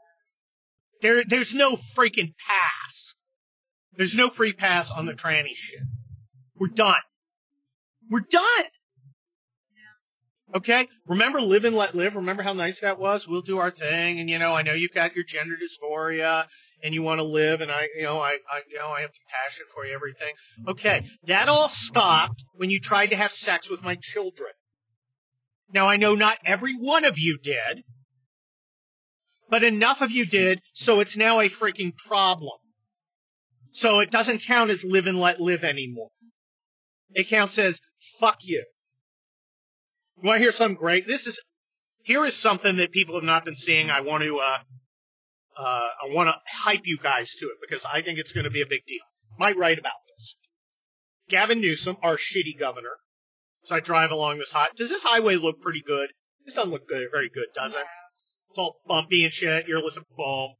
There, 1.01 1.25
there's 1.25 1.55
no 1.55 1.77
freaking 1.77 2.35
pass. 2.47 3.15
There's 3.95 4.15
no 4.15 4.29
free 4.29 4.53
pass 4.53 4.91
on 4.91 5.07
the 5.07 5.15
tranny 5.15 5.55
shit. 5.55 5.81
We're 6.55 6.69
done. 6.69 7.01
We're 8.11 8.21
done. 8.21 8.65
Okay? 10.55 10.89
Remember 11.07 11.41
live 11.41 11.65
and 11.65 11.77
let 11.77 11.95
live? 11.95 12.17
Remember 12.17 12.43
how 12.43 12.55
nice 12.55 12.81
that 12.81 12.99
was? 12.99 13.29
We'll 13.29 13.43
do 13.43 13.59
our 13.59 13.71
thing 13.71 14.21
and 14.21 14.31
you 14.31 14.39
know, 14.39 14.55
I 14.55 14.63
know 14.63 14.73
you've 14.73 14.95
got 14.95 15.15
your 15.15 15.25
gender 15.25 15.57
dysphoria 15.57 16.47
and 16.83 16.95
you 16.95 17.03
want 17.03 17.19
to 17.19 17.25
live 17.25 17.61
and 17.61 17.71
I, 17.71 17.89
you 17.97 18.05
know, 18.05 18.19
I, 18.19 18.39
I, 18.51 18.63
you 18.71 18.79
know, 18.79 18.89
I 18.89 19.03
have 19.03 19.11
compassion 19.13 19.67
for 19.75 19.85
you, 19.85 19.95
everything. 19.95 20.35
Okay. 20.67 21.05
That 21.25 21.49
all 21.49 21.69
stopped 21.69 22.45
when 22.55 22.71
you 22.71 22.81
tried 22.81 23.09
to 23.09 23.17
have 23.17 23.31
sex 23.31 23.71
with 23.71 23.83
my 23.83 23.97
children. 24.01 24.51
Now 25.73 25.87
I 25.87 25.97
know 25.97 26.15
not 26.15 26.39
every 26.45 26.75
one 26.75 27.05
of 27.05 27.19
you 27.19 27.39
did, 27.43 27.85
but 29.51 29.65
enough 29.65 30.01
of 30.01 30.11
you 30.11 30.25
did, 30.25 30.61
so 30.73 31.01
it's 31.01 31.17
now 31.17 31.41
a 31.41 31.49
freaking 31.49 31.97
problem. 31.97 32.59
So 33.71 34.01
it 34.01 34.11
doesn't 34.11 34.43
count 34.43 34.71
as 34.71 34.85
live 34.85 35.07
and 35.07 35.19
let 35.19 35.41
live 35.41 35.65
anymore. 35.65 36.11
It 37.11 37.29
counts 37.29 37.59
as 37.59 37.81
fuck 38.19 38.39
you. 38.43 38.65
You 40.21 40.27
want 40.27 40.39
to 40.39 40.43
hear 40.43 40.53
something 40.53 40.77
great? 40.77 41.07
This 41.07 41.29
is, 41.29 41.41
here 42.03 42.25
is 42.27 42.35
something 42.35 42.77
that 42.77 42.91
people 42.91 43.15
have 43.15 43.25
not 43.25 43.45
been 43.45 43.55
seeing. 43.55 43.89
I 43.89 44.01
want 44.01 44.25
to, 44.25 44.39
uh, 44.39 44.59
uh, 45.57 45.89
I 46.05 46.09
want 46.09 46.29
to 46.29 46.35
hype 46.51 46.87
you 46.87 46.99
guys 46.99 47.35
to 47.37 47.47
it 47.47 47.59
because 47.61 47.85
I 47.85 48.03
think 48.03 48.19
it's 48.19 48.33
going 48.33 48.45
to 48.45 48.51
be 48.51 48.63
a 48.63 48.67
big 48.67 48.85
deal. 48.85 49.03
Might 49.39 49.57
write 49.57 49.79
about 49.79 49.93
this. 50.09 50.37
Gavin 51.29 51.61
Newsom, 51.61 51.97
our 52.03 52.17
shitty 52.17 52.59
governor. 52.59 52.97
So 53.63 53.77
I 53.77 53.81
drive 53.81 54.11
along 54.11 54.39
this 54.39 54.51
high. 54.51 54.69
Does 54.77 54.91
this 54.91 55.05
highway 55.05 55.37
look 55.37 55.61
pretty 55.61 55.83
good? 55.83 56.11
This 56.45 56.55
doesn't 56.55 56.73
look 56.73 56.89
good, 56.89 57.09
very 57.13 57.29
good, 57.29 57.47
does 57.55 57.75
it? 57.75 57.85
It's 58.49 58.59
all 58.59 58.77
bumpy 58.89 59.23
and 59.25 59.33
shit. 59.33 59.69
You're 59.69 59.83
listening 59.83 60.07
boom. 60.17 60.55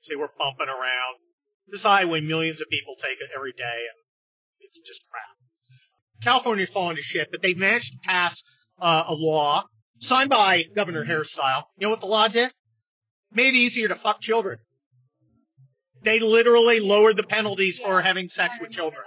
See, 0.00 0.16
we're 0.16 0.28
bumping 0.38 0.68
around. 0.68 1.16
This 1.68 1.82
highway, 1.82 2.20
millions 2.20 2.60
of 2.60 2.68
people 2.68 2.94
take 2.96 3.20
it 3.20 3.30
every 3.36 3.52
day, 3.52 3.62
and 3.62 3.98
it's 4.60 4.80
just 4.80 5.02
crap. 5.10 5.22
California's 6.22 6.70
falling 6.70 6.96
to 6.96 7.02
shit, 7.02 7.30
but 7.30 7.42
they 7.42 7.54
managed 7.54 7.92
to 7.92 7.98
pass 8.08 8.42
uh, 8.80 9.04
a 9.08 9.14
law 9.14 9.64
signed 9.98 10.30
by 10.30 10.64
Governor 10.74 11.04
Hairstyle. 11.04 11.64
You 11.76 11.86
know 11.86 11.90
what 11.90 12.00
the 12.00 12.06
law 12.06 12.28
did? 12.28 12.52
Made 13.32 13.54
it 13.54 13.58
easier 13.58 13.88
to 13.88 13.94
fuck 13.94 14.20
children. 14.20 14.58
They 16.02 16.20
literally 16.20 16.80
lowered 16.80 17.16
the 17.16 17.24
penalties 17.24 17.78
for 17.78 18.00
having 18.00 18.28
sex 18.28 18.58
with 18.60 18.70
children. 18.70 19.02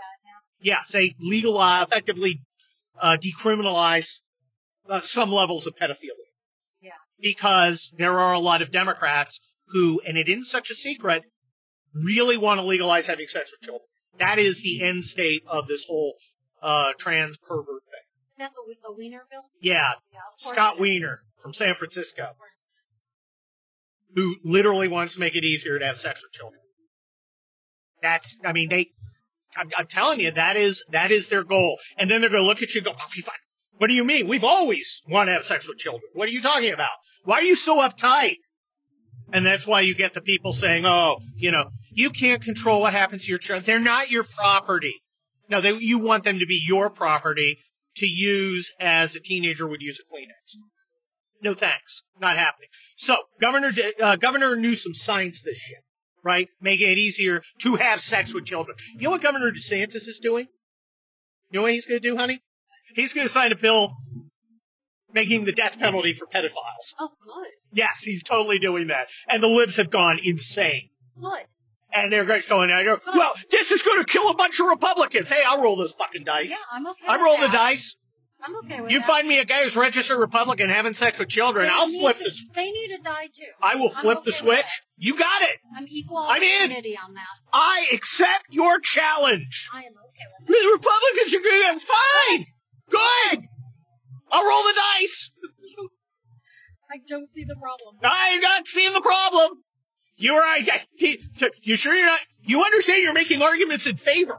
yeah. 0.61 0.73
Yeah, 0.73 0.79
they 0.91 1.15
legalize, 1.19 1.87
effectively 1.87 2.41
uh, 2.99 3.17
decriminalize 3.17 4.21
uh, 4.89 5.01
some 5.01 5.31
levels 5.31 5.65
of 5.67 5.75
pedophilia. 5.75 6.27
Yeah. 6.81 6.91
Because 7.19 7.93
there 7.97 8.19
are 8.19 8.33
a 8.33 8.39
lot 8.39 8.61
of 8.61 8.71
Democrats 8.71 9.39
who, 9.67 10.01
and 10.05 10.17
it 10.17 10.27
isn't 10.27 10.45
such 10.45 10.69
a 10.69 10.75
secret, 10.75 11.23
really 11.93 12.37
want 12.37 12.59
to 12.59 12.65
legalize 12.65 13.07
having 13.07 13.27
sex 13.27 13.51
with 13.51 13.61
children. 13.61 13.87
That 14.19 14.37
is 14.37 14.61
the 14.61 14.83
end 14.83 15.03
state 15.05 15.43
of 15.47 15.67
this 15.67 15.85
whole 15.85 16.15
uh, 16.61 16.91
trans 16.97 17.37
pervert 17.37 17.83
thing. 17.85 18.00
That 18.41 18.53
the, 18.55 18.75
the 18.81 18.91
Wiener 18.97 19.21
bill? 19.29 19.43
Yeah, 19.61 19.91
Yeah, 20.11 20.19
Scott. 20.35 20.79
Wiener 20.79 21.21
from 21.43 21.53
San 21.53 21.75
Francisco, 21.75 22.23
Of 22.23 22.37
course 22.39 22.57
it 22.57 22.87
is. 22.87 23.05
who 24.15 24.35
literally 24.43 24.87
wants 24.87 25.13
to 25.13 25.19
make 25.19 25.35
it 25.35 25.43
easier 25.43 25.77
to 25.77 25.85
have 25.85 25.95
sex 25.95 26.23
with 26.23 26.31
children. 26.31 26.59
That's, 28.01 28.39
I 28.43 28.51
mean, 28.53 28.69
they, 28.69 28.87
I'm, 29.55 29.69
I'm 29.77 29.85
telling 29.85 30.21
you, 30.21 30.31
that 30.31 30.57
is, 30.57 30.83
that 30.89 31.11
is 31.11 31.27
their 31.27 31.43
goal. 31.43 31.77
And 31.97 32.09
then 32.09 32.21
they're 32.21 32.31
going 32.31 32.41
to 32.41 32.47
look 32.47 32.63
at 32.63 32.73
you 32.73 32.79
and 32.79 32.85
go, 32.85 32.93
fine. 32.93 33.35
What 33.77 33.89
do 33.89 33.93
you 33.93 34.03
mean? 34.03 34.27
We've 34.27 34.43
always 34.43 35.03
wanted 35.07 35.33
to 35.33 35.35
have 35.35 35.45
sex 35.45 35.67
with 35.67 35.77
children. 35.77 36.01
What 36.15 36.27
are 36.27 36.31
you 36.31 36.41
talking 36.41 36.73
about? 36.73 36.89
Why 37.23 37.35
are 37.35 37.43
you 37.43 37.55
so 37.55 37.77
uptight? 37.77 38.37
And 39.31 39.45
that's 39.45 39.67
why 39.67 39.81
you 39.81 39.93
get 39.93 40.15
the 40.15 40.21
people 40.21 40.51
saying, 40.51 40.83
oh, 40.87 41.19
you 41.35 41.51
know, 41.51 41.65
you 41.91 42.09
can't 42.09 42.41
control 42.41 42.81
what 42.81 42.93
happens 42.93 43.25
to 43.25 43.29
your 43.29 43.37
children. 43.37 43.63
They're 43.65 43.79
not 43.79 44.09
your 44.09 44.23
property. 44.23 44.99
No, 45.47 45.61
they, 45.61 45.73
you 45.73 45.99
want 45.99 46.23
them 46.23 46.39
to 46.39 46.47
be 46.47 46.59
your 46.65 46.89
property 46.89 47.59
to 47.97 48.05
use 48.05 48.71
as 48.79 49.15
a 49.15 49.19
teenager 49.19 49.67
would 49.67 49.81
use 49.81 49.99
a 49.99 50.03
Kleenex. 50.03 50.57
No 51.41 51.53
thanks. 51.53 52.03
Not 52.19 52.37
happening. 52.37 52.69
So, 52.95 53.15
Governor, 53.39 53.71
uh, 53.99 54.15
Governor 54.15 54.55
Newsom 54.55 54.93
signs 54.93 55.41
this 55.41 55.57
shit, 55.57 55.83
right? 56.23 56.47
Making 56.61 56.91
it 56.91 56.97
easier 56.97 57.41
to 57.61 57.75
have 57.75 57.99
sex 57.99 58.33
with 58.33 58.45
children. 58.45 58.77
You 58.95 59.05
know 59.05 59.11
what 59.11 59.21
Governor 59.21 59.51
DeSantis 59.51 60.07
is 60.07 60.19
doing? 60.21 60.47
You 61.49 61.59
know 61.59 61.63
what 61.63 61.71
he's 61.71 61.85
going 61.85 62.01
to 62.01 62.07
do, 62.07 62.15
honey? 62.15 62.39
He's 62.95 63.13
going 63.13 63.25
to 63.25 63.31
sign 63.31 63.51
a 63.51 63.55
bill 63.55 63.91
making 65.13 65.45
the 65.45 65.51
death 65.51 65.79
penalty 65.79 66.13
for 66.13 66.25
pedophiles. 66.25 66.93
Oh, 66.99 67.09
good. 67.23 67.47
Yes, 67.73 68.01
he's 68.03 68.23
totally 68.23 68.59
doing 68.59 68.87
that. 68.87 69.07
And 69.27 69.41
the 69.41 69.47
libs 69.47 69.77
have 69.77 69.89
gone 69.89 70.19
insane. 70.23 70.89
Good. 71.19 71.45
And 71.93 72.11
they're 72.11 72.25
just 72.25 72.47
going, 72.49 72.71
I 72.71 72.83
go, 72.83 72.99
well, 73.13 73.33
this 73.49 73.71
is 73.71 73.83
going 73.83 73.99
to 73.99 74.05
kill 74.05 74.29
a 74.29 74.35
bunch 74.35 74.59
of 74.59 74.67
Republicans. 74.67 75.29
Hey, 75.29 75.41
I'll 75.45 75.61
roll 75.61 75.75
those 75.75 75.91
fucking 75.91 76.23
dice. 76.23 76.49
Yeah, 76.49 76.55
I'm 76.71 76.87
okay 76.87 77.05
I 77.07 77.21
roll 77.21 77.35
the 77.37 77.47
that. 77.47 77.51
dice. 77.51 77.95
I'm 78.43 78.55
okay 78.63 78.81
with 78.81 78.91
You 78.91 78.99
that. 78.99 79.07
find 79.07 79.27
me 79.27 79.37
a 79.39 79.45
guy 79.45 79.63
who's 79.63 79.75
registered 79.75 80.17
Republican 80.17 80.69
having 80.69 80.93
sex 80.93 81.19
with 81.19 81.27
children, 81.29 81.65
They 81.65 81.71
I'll 81.71 81.89
flip 81.89 82.17
to- 82.17 82.23
the, 82.23 82.41
They 82.55 82.71
need 82.71 82.95
to 82.95 83.01
die 83.03 83.27
too. 83.27 83.43
I 83.61 83.75
will 83.75 83.89
flip 83.89 84.19
okay 84.19 84.25
the 84.25 84.31
switch. 84.31 84.81
You 84.97 85.15
got 85.17 85.41
it. 85.43 85.57
I'm 85.77 85.85
equal 85.87 86.17
I'm 86.17 86.41
in. 86.41 86.71
on 86.71 87.13
that. 87.13 87.25
I 87.53 87.87
accept 87.93 88.45
your 88.49 88.79
challenge. 88.79 89.69
I 89.73 89.79
am 89.83 89.91
okay 89.91 90.25
with 90.39 90.47
The 90.47 90.69
Republicans 90.73 91.35
are 91.35 91.39
going 91.39 91.79
to 91.79 91.85
fine. 91.85 92.45
Good. 92.89 93.47
I'll 94.31 94.47
roll 94.47 94.63
the 94.63 94.81
dice. 94.99 95.29
it. 95.43 95.89
I 96.91 96.97
don't 97.07 97.27
see 97.27 97.43
the 97.43 97.55
problem. 97.55 97.97
I'm 98.03 98.39
not 98.41 98.67
seeing 98.67 98.93
the 98.93 99.01
problem. 99.01 99.63
You're 100.21 100.39
right. 100.39 100.67
You 101.63 101.75
sure 101.75 101.93
you're 101.93 102.05
not? 102.05 102.19
You 102.43 102.63
understand 102.63 103.01
you're 103.03 103.13
making 103.13 103.41
arguments 103.41 103.87
in 103.87 103.97
favor 103.97 104.37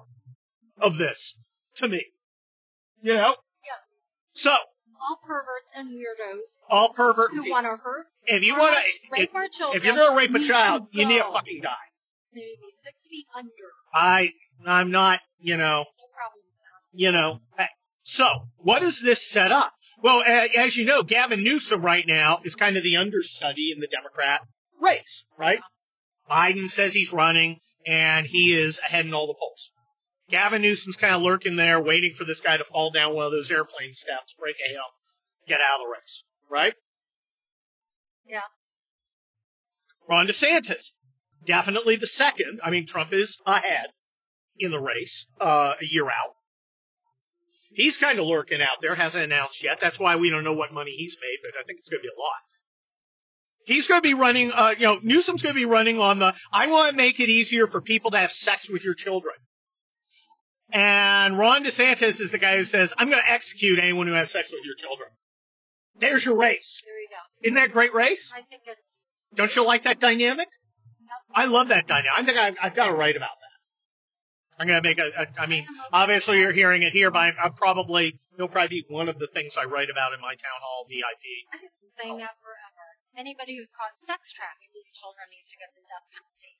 of 0.81 0.97
this 0.99 1.35
to 1.77 1.89
me. 1.89 2.05
You 3.03 3.15
know? 3.15 3.35
Yes. 3.65 4.01
So, 4.33 4.51
All 4.53 5.19
perverts 5.27 5.73
and 5.77 5.89
weirdos 5.91 6.61
all 6.71 6.93
pervert. 6.93 7.33
who 7.33 7.51
want 7.51 7.67
to 7.67 7.77
hurt, 7.83 8.07
If 8.27 8.43
you 8.45 8.55
want 8.57 8.75
to, 8.77 8.81
if, 8.89 8.99
rape 9.11 9.35
our 9.35 9.49
children. 9.49 9.77
if 9.79 9.85
you're 9.85 9.97
going 9.97 10.13
to 10.13 10.17
rape 10.17 10.35
a 10.35 10.47
child, 10.47 10.91
to 10.93 10.99
you 10.99 11.07
need 11.07 11.19
to 11.19 11.25
fucking 11.25 11.61
die. 11.63 11.75
They 12.35 12.41
need 12.41 12.55
to 12.57 12.61
be 12.63 12.71
six 12.71 13.07
feet 13.09 13.27
under. 13.37 13.51
I, 13.93 14.31
I'm 14.65 14.91
not, 14.93 15.21
you 15.41 15.57
know, 15.57 15.85
No 15.85 16.07
problem 16.15 16.43
with 16.45 16.55
that. 16.93 16.99
you 16.99 17.13
know. 17.13 17.41
eh, 17.59 17.67
So, 18.03 18.27
what 18.59 18.83
is 18.83 19.03
this 19.03 19.21
set 19.23 19.51
up? 19.53 19.73
Well, 20.03 20.23
as 20.57 20.77
you 20.77 20.85
know, 20.87 21.03
Gavin 21.03 21.43
Newsom 21.45 21.83
right 21.83 22.05
now 22.07 22.41
is 22.45 22.55
kind 22.57 22.77
of 22.77 22.83
the 22.83 22.97
understudy 22.97 23.71
in 23.73 23.81
the 23.81 23.87
Democrat 23.89 24.41
race, 24.83 25.25
right? 25.39 25.61
Biden 26.31 26.71
says 26.71 26.93
he's 26.93 27.13
running, 27.13 27.59
and 27.87 28.27
he 28.27 28.55
is 28.55 28.79
ahead 28.79 29.07
in 29.07 29.15
all 29.15 29.27
the 29.27 29.35
polls. 29.35 29.73
Gavin 30.31 30.63
Newsom's 30.63 30.97
kind 30.97 31.15
of 31.15 31.23
lurking 31.23 31.57
there, 31.57 31.81
waiting 31.81 32.15
for 32.15 32.25
this 32.25 32.41
guy 32.41 32.57
to 32.57 32.65
fall 32.65 32.91
down 32.91 33.15
one 33.15 33.27
of 33.27 33.33
those 33.33 33.51
airplane 33.51 33.93
steps, 33.93 34.35
break 34.39 34.57
a 34.65 34.69
hip, 34.71 34.81
get 35.47 35.61
out 35.61 35.81
of 35.81 35.87
the 35.87 35.93
race, 35.93 36.25
right? 36.51 36.75
Yeah. 38.27 38.41
Ron 40.09 40.27
DeSantis, 40.27 40.93
definitely 41.45 41.97
the 41.97 42.07
second. 42.07 42.61
I 42.65 42.71
mean, 42.71 42.87
Trump 42.87 43.13
is 43.13 43.39
ahead 43.47 43.89
in 44.59 44.71
the 44.71 44.81
race, 44.81 45.27
uh, 45.41 45.75
a 45.81 45.85
year 45.85 46.07
out. 46.07 46.35
He's 47.75 47.99
kind 47.99 48.19
of 48.19 48.27
lurking 48.27 48.61
out 48.61 48.81
there, 48.81 48.95
hasn't 48.95 49.25
announced 49.25 49.65
yet. 49.65 49.81
That's 49.81 49.99
why 49.99 50.17
we 50.17 50.31
don't 50.31 50.45
know 50.45 50.53
what 50.53 50.73
money 50.73 50.93
he's 50.93 51.17
made, 51.21 51.39
but 51.43 51.59
I 51.59 51.65
think 51.65 51.79
it's 51.79 51.89
going 51.89 52.03
to 52.03 52.09
be 52.09 52.13
a 52.15 52.21
lot. 52.21 52.52
He's 53.65 53.87
going 53.87 54.03
to 54.03 54.09
be 54.09 54.15
running, 54.15 54.51
uh, 54.53 54.75
you 54.77 54.87
know, 54.87 54.99
Newsom's 55.03 55.43
going 55.43 55.55
to 55.55 55.61
be 55.61 55.67
running 55.67 56.01
on 56.01 56.19
the, 56.19 56.35
I 56.53 56.69
want 56.69 56.91
to 56.91 56.97
make 56.97 57.21
it 57.21 57.29
easier 57.29 57.67
for 57.67 57.81
people 57.81 58.11
to 58.11 58.19
have 58.19 58.33
sex 58.33 58.69
with 58.69 58.85
your 58.85 58.95
children. 58.95 59.35
And 60.73 61.39
Ron 61.39 61.65
DeSantis 61.65 62.21
is 62.21 62.31
the 62.31 62.39
guy 62.39 62.57
who 62.57 62.65
says, 62.65 62.95
I'm 62.97 63.09
going 63.09 63.23
to 63.23 63.31
execute 63.31 63.79
anyone 63.79 64.07
who 64.07 64.15
has 64.15 64.31
sex 64.31 64.51
with 64.53 64.65
your 64.65 64.75
children. 64.75 65.09
There's 65.99 66.25
your 66.25 66.39
race. 66.39 66.83
There 66.85 66.99
you 66.99 67.09
go. 67.11 67.47
Isn't 67.47 67.55
that 67.57 67.69
a 67.69 67.73
great 67.73 67.95
race? 67.95 68.33
I 68.35 68.41
think 68.43 68.63
it's. 68.67 69.07
Don't 69.35 69.55
you 69.55 69.65
like 69.65 69.83
that 69.83 70.01
dynamic? 70.01 70.49
Yep. 70.49 71.19
I 71.35 71.47
love 71.47 71.69
that 71.69 71.87
dynamic. 71.87 72.11
I 72.17 72.23
think 72.25 72.39
I've, 72.39 72.57
I've 72.63 72.75
got 72.75 72.87
to 72.87 72.95
write 72.95 73.17
about 73.17 73.31
that. 73.31 73.53
I'm 74.59 74.67
going 74.67 74.83
to 74.83 74.89
make 74.89 74.99
a, 74.99 75.11
a, 75.23 75.41
I 75.41 75.47
mean, 75.47 75.65
I 75.65 75.73
am 75.73 75.75
okay 75.75 75.89
obviously 75.93 76.41
you're 76.41 76.53
hearing 76.53 76.83
it 76.83 76.93
here, 76.93 77.11
but 77.11 77.19
I'm, 77.21 77.35
I'm 77.43 77.53
probably, 77.55 78.15
it'll 78.35 78.49
probably 78.49 78.83
be 78.83 78.85
one 78.89 79.09
of 79.09 79.19
the 79.19 79.27
things 79.27 79.57
I 79.57 79.65
write 79.65 79.91
about 79.91 80.13
in 80.13 80.21
my 80.21 80.35
town 80.35 80.61
hall 80.61 80.87
VIP. 80.89 81.03
I 81.53 81.57
have 81.57 81.73
been 81.81 81.91
saying 81.91 82.19
that 82.19 82.37
forever. 82.41 82.72
Anybody 83.17 83.57
who's 83.57 83.71
caught 83.71 83.97
sex 83.99 84.33
trafficking 84.33 84.73
these 84.75 84.93
children 84.97 85.27
needs 85.31 85.49
to 85.53 85.57
get 85.61 85.69
the 85.77 85.85
death 85.85 86.07
penalty. 86.17 86.55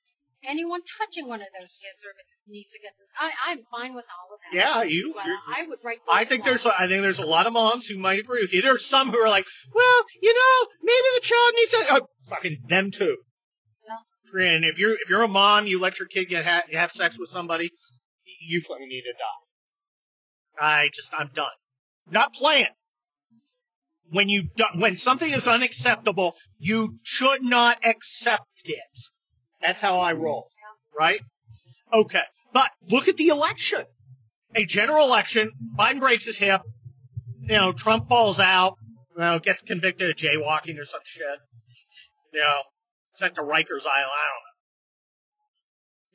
Anyone 0.45 0.81
touching 0.99 1.27
one 1.27 1.39
of 1.41 1.47
those 1.57 1.77
kids 1.81 2.03
or 2.05 2.11
needs 2.47 2.69
to 2.71 2.79
get 2.79 2.91
the. 2.99 3.05
I, 3.17 3.31
I'm 3.51 3.59
fine 3.71 3.95
with 3.95 4.05
all 4.11 4.35
of 4.35 4.39
that. 4.43 4.53
Yeah, 4.53 4.83
you- 4.83 5.13
Well, 5.15 5.25
I 5.25 5.65
would 5.67 5.79
write. 5.83 5.99
I 6.11 6.25
think 6.25 6.43
there's. 6.43 6.65
I 6.65 6.87
think 6.87 7.01
there's 7.01 7.19
a 7.19 7.25
lot 7.25 7.47
of 7.47 7.53
moms 7.53 7.87
who 7.87 7.97
might 7.97 8.19
agree 8.19 8.41
with 8.41 8.53
you. 8.53 8.61
There's 8.61 8.85
some 8.85 9.09
who 9.09 9.17
are 9.19 9.29
like, 9.29 9.45
well, 9.73 10.05
you 10.21 10.33
know, 10.33 10.67
maybe 10.81 11.07
the 11.15 11.21
child 11.21 11.53
needs 11.55 11.71
to, 11.71 11.85
oh, 11.91 12.07
fucking 12.27 12.57
them 12.67 12.91
too. 12.91 13.17
Yeah. 13.87 14.41
And 14.45 14.65
if 14.65 14.77
you're, 14.79 14.93
if 14.93 15.09
you're 15.09 15.23
a 15.23 15.27
mom, 15.29 15.65
you 15.65 15.79
let 15.79 15.99
your 15.99 16.07
kid 16.07 16.25
get, 16.27 16.43
ha- 16.43 16.63
have 16.73 16.91
sex 16.91 17.17
with 17.17 17.29
somebody, 17.29 17.71
you 18.41 18.59
fucking 18.61 18.87
need 18.87 19.03
to 19.03 19.13
die. 19.13 20.65
I 20.65 20.89
just, 20.93 21.13
I'm 21.17 21.29
done. 21.33 21.51
Not 22.11 22.33
playing. 22.33 22.67
When 24.13 24.29
you, 24.29 24.43
when 24.75 24.95
something 24.95 25.31
is 25.31 25.47
unacceptable, 25.47 26.35
you 26.59 26.99
should 27.01 27.41
not 27.41 27.83
accept 27.83 28.45
it. 28.65 28.99
That's 29.59 29.81
how 29.81 29.97
I 29.99 30.13
roll. 30.13 30.49
Right? 30.97 31.19
Okay. 31.91 32.21
But 32.53 32.69
look 32.87 33.07
at 33.07 33.17
the 33.17 33.29
election. 33.29 33.81
A 34.55 34.65
general 34.65 35.07
election, 35.07 35.51
Biden 35.75 35.99
breaks 35.99 36.27
his 36.27 36.37
hip, 36.37 36.61
you 37.41 37.55
know, 37.55 37.73
Trump 37.73 38.07
falls 38.07 38.39
out, 38.39 38.77
you 39.15 39.21
know, 39.21 39.39
gets 39.39 39.63
convicted 39.63 40.11
of 40.11 40.15
jaywalking 40.15 40.79
or 40.79 40.85
some 40.85 41.01
shit. 41.03 41.39
You 42.33 42.39
know, 42.39 42.61
sent 43.13 43.35
to 43.35 43.41
Rikers 43.41 43.85
Island. 43.85 44.11
I 44.13 44.27
don't 44.29 44.43
know. 44.43 44.53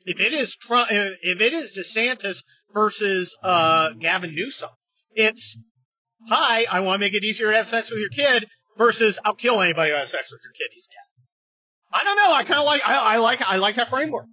If 0.05 0.19
it 0.21 0.33
is 0.33 0.55
Trump, 0.55 0.87
if 0.91 1.41
it 1.41 1.53
is 1.53 1.77
DeSantis 1.77 2.43
versus 2.73 3.37
uh, 3.43 3.91
Gavin 3.99 4.33
Newsom, 4.33 4.69
it's 5.11 5.57
hi, 6.27 6.65
I 6.69 6.81
want 6.81 6.99
to 6.99 7.05
make 7.05 7.13
it 7.13 7.23
easier 7.23 7.51
to 7.51 7.57
have 7.57 7.67
sex 7.67 7.91
with 7.91 7.99
your 7.99 8.09
kid 8.09 8.45
versus 8.77 9.19
I'll 9.23 9.35
kill 9.35 9.61
anybody 9.61 9.91
who 9.91 9.97
has 9.97 10.09
sex 10.09 10.31
with 10.31 10.41
your 10.43 10.53
kid. 10.53 10.67
He's 10.71 10.87
dead. 10.87 10.95
I 11.91 12.03
don't 12.03 12.17
know. 12.17 12.33
I 12.33 12.43
kind 12.43 12.59
of 12.59 12.65
like 12.65 12.81
I, 12.85 13.15
I 13.15 13.17
like 13.17 13.41
I 13.41 13.57
like 13.57 13.75
that 13.75 13.89
framework. 13.89 14.25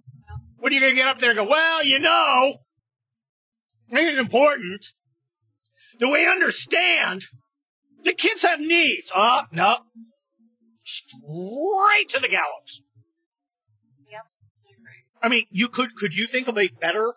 What 0.57 0.71
are 0.71 0.75
you 0.75 0.81
gonna 0.81 0.93
get 0.93 1.07
up 1.07 1.19
there 1.19 1.31
and 1.31 1.37
go? 1.37 1.45
Well, 1.45 1.83
you 1.83 1.99
know, 1.99 2.57
I 3.91 3.95
think 3.95 4.09
it's 4.09 4.19
important 4.19 4.85
that 5.99 6.07
we 6.07 6.27
understand 6.27 7.23
the 8.03 8.13
kids 8.13 8.43
have 8.43 8.59
needs. 8.59 9.11
Oh, 9.15 9.41
no. 9.51 9.77
Straight 10.83 12.09
to 12.09 12.19
the 12.21 12.27
gallows. 12.29 12.81
Yep. 14.11 14.21
I 15.21 15.29
mean, 15.29 15.45
you 15.49 15.67
could, 15.67 15.95
could 15.95 16.15
you 16.15 16.27
think 16.27 16.47
of 16.47 16.57
a 16.57 16.67
better? 16.67 17.13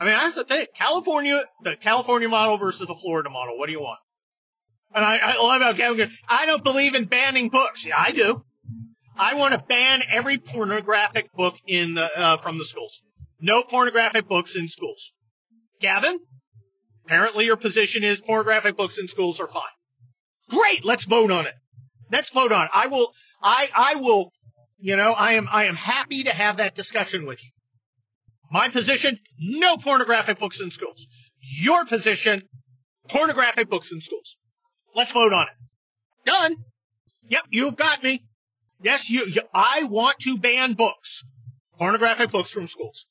I 0.00 0.04
mean, 0.04 0.14
that's 0.14 0.36
the 0.36 0.44
thing. 0.44 0.66
California, 0.74 1.44
the 1.62 1.76
California 1.76 2.28
model 2.28 2.56
versus 2.56 2.86
the 2.86 2.94
Florida 2.94 3.30
model. 3.30 3.58
What 3.58 3.66
do 3.66 3.72
you 3.72 3.80
want? 3.80 3.98
And 4.94 5.04
I, 5.04 5.18
I 5.18 5.36
love 5.36 5.60
how 5.60 5.72
Kevin 5.74 5.98
goes, 5.98 6.18
I 6.28 6.46
don't 6.46 6.64
believe 6.64 6.94
in 6.94 7.04
banning 7.06 7.48
books. 7.48 7.84
Yeah, 7.84 7.96
I 7.98 8.12
do. 8.12 8.44
I 9.16 9.34
want 9.34 9.52
to 9.52 9.64
ban 9.68 10.02
every 10.08 10.38
pornographic 10.38 11.32
book 11.32 11.56
in 11.66 11.94
the, 11.94 12.18
uh, 12.18 12.36
from 12.36 12.58
the 12.58 12.64
schools. 12.64 13.02
No 13.40 13.62
pornographic 13.64 14.28
books 14.28 14.56
in 14.56 14.68
schools. 14.68 15.12
Gavin, 15.80 16.18
apparently 17.04 17.44
your 17.44 17.56
position 17.56 18.04
is 18.04 18.20
pornographic 18.20 18.76
books 18.76 18.98
in 18.98 19.08
schools 19.08 19.40
are 19.40 19.48
fine. 19.48 19.62
Great, 20.48 20.84
let's 20.84 21.04
vote 21.04 21.30
on 21.30 21.46
it. 21.46 21.54
Let's 22.10 22.30
vote 22.30 22.52
on 22.52 22.66
it. 22.66 22.70
I 22.72 22.86
will, 22.86 23.12
I, 23.42 23.68
I 23.74 23.94
will, 23.96 24.32
you 24.78 24.96
know, 24.96 25.12
I 25.12 25.34
am, 25.34 25.48
I 25.50 25.64
am 25.64 25.76
happy 25.76 26.22
to 26.22 26.30
have 26.30 26.58
that 26.58 26.74
discussion 26.74 27.26
with 27.26 27.42
you. 27.44 27.50
My 28.50 28.68
position, 28.68 29.18
no 29.38 29.76
pornographic 29.76 30.38
books 30.38 30.60
in 30.60 30.70
schools. 30.70 31.06
Your 31.40 31.84
position, 31.84 32.42
pornographic 33.08 33.68
books 33.68 33.92
in 33.92 34.00
schools. 34.00 34.36
Let's 34.94 35.12
vote 35.12 35.32
on 35.32 35.46
it. 35.48 35.54
Done. 36.24 36.56
Yep, 37.28 37.42
you've 37.50 37.76
got 37.76 38.02
me. 38.02 38.24
Yes, 38.80 39.10
you, 39.10 39.26
you 39.26 39.42
I 39.52 39.84
want 39.84 40.20
to 40.20 40.38
ban 40.38 40.74
books, 40.74 41.24
pornographic 41.78 42.30
books 42.30 42.50
from 42.50 42.66
schools. 42.66 43.06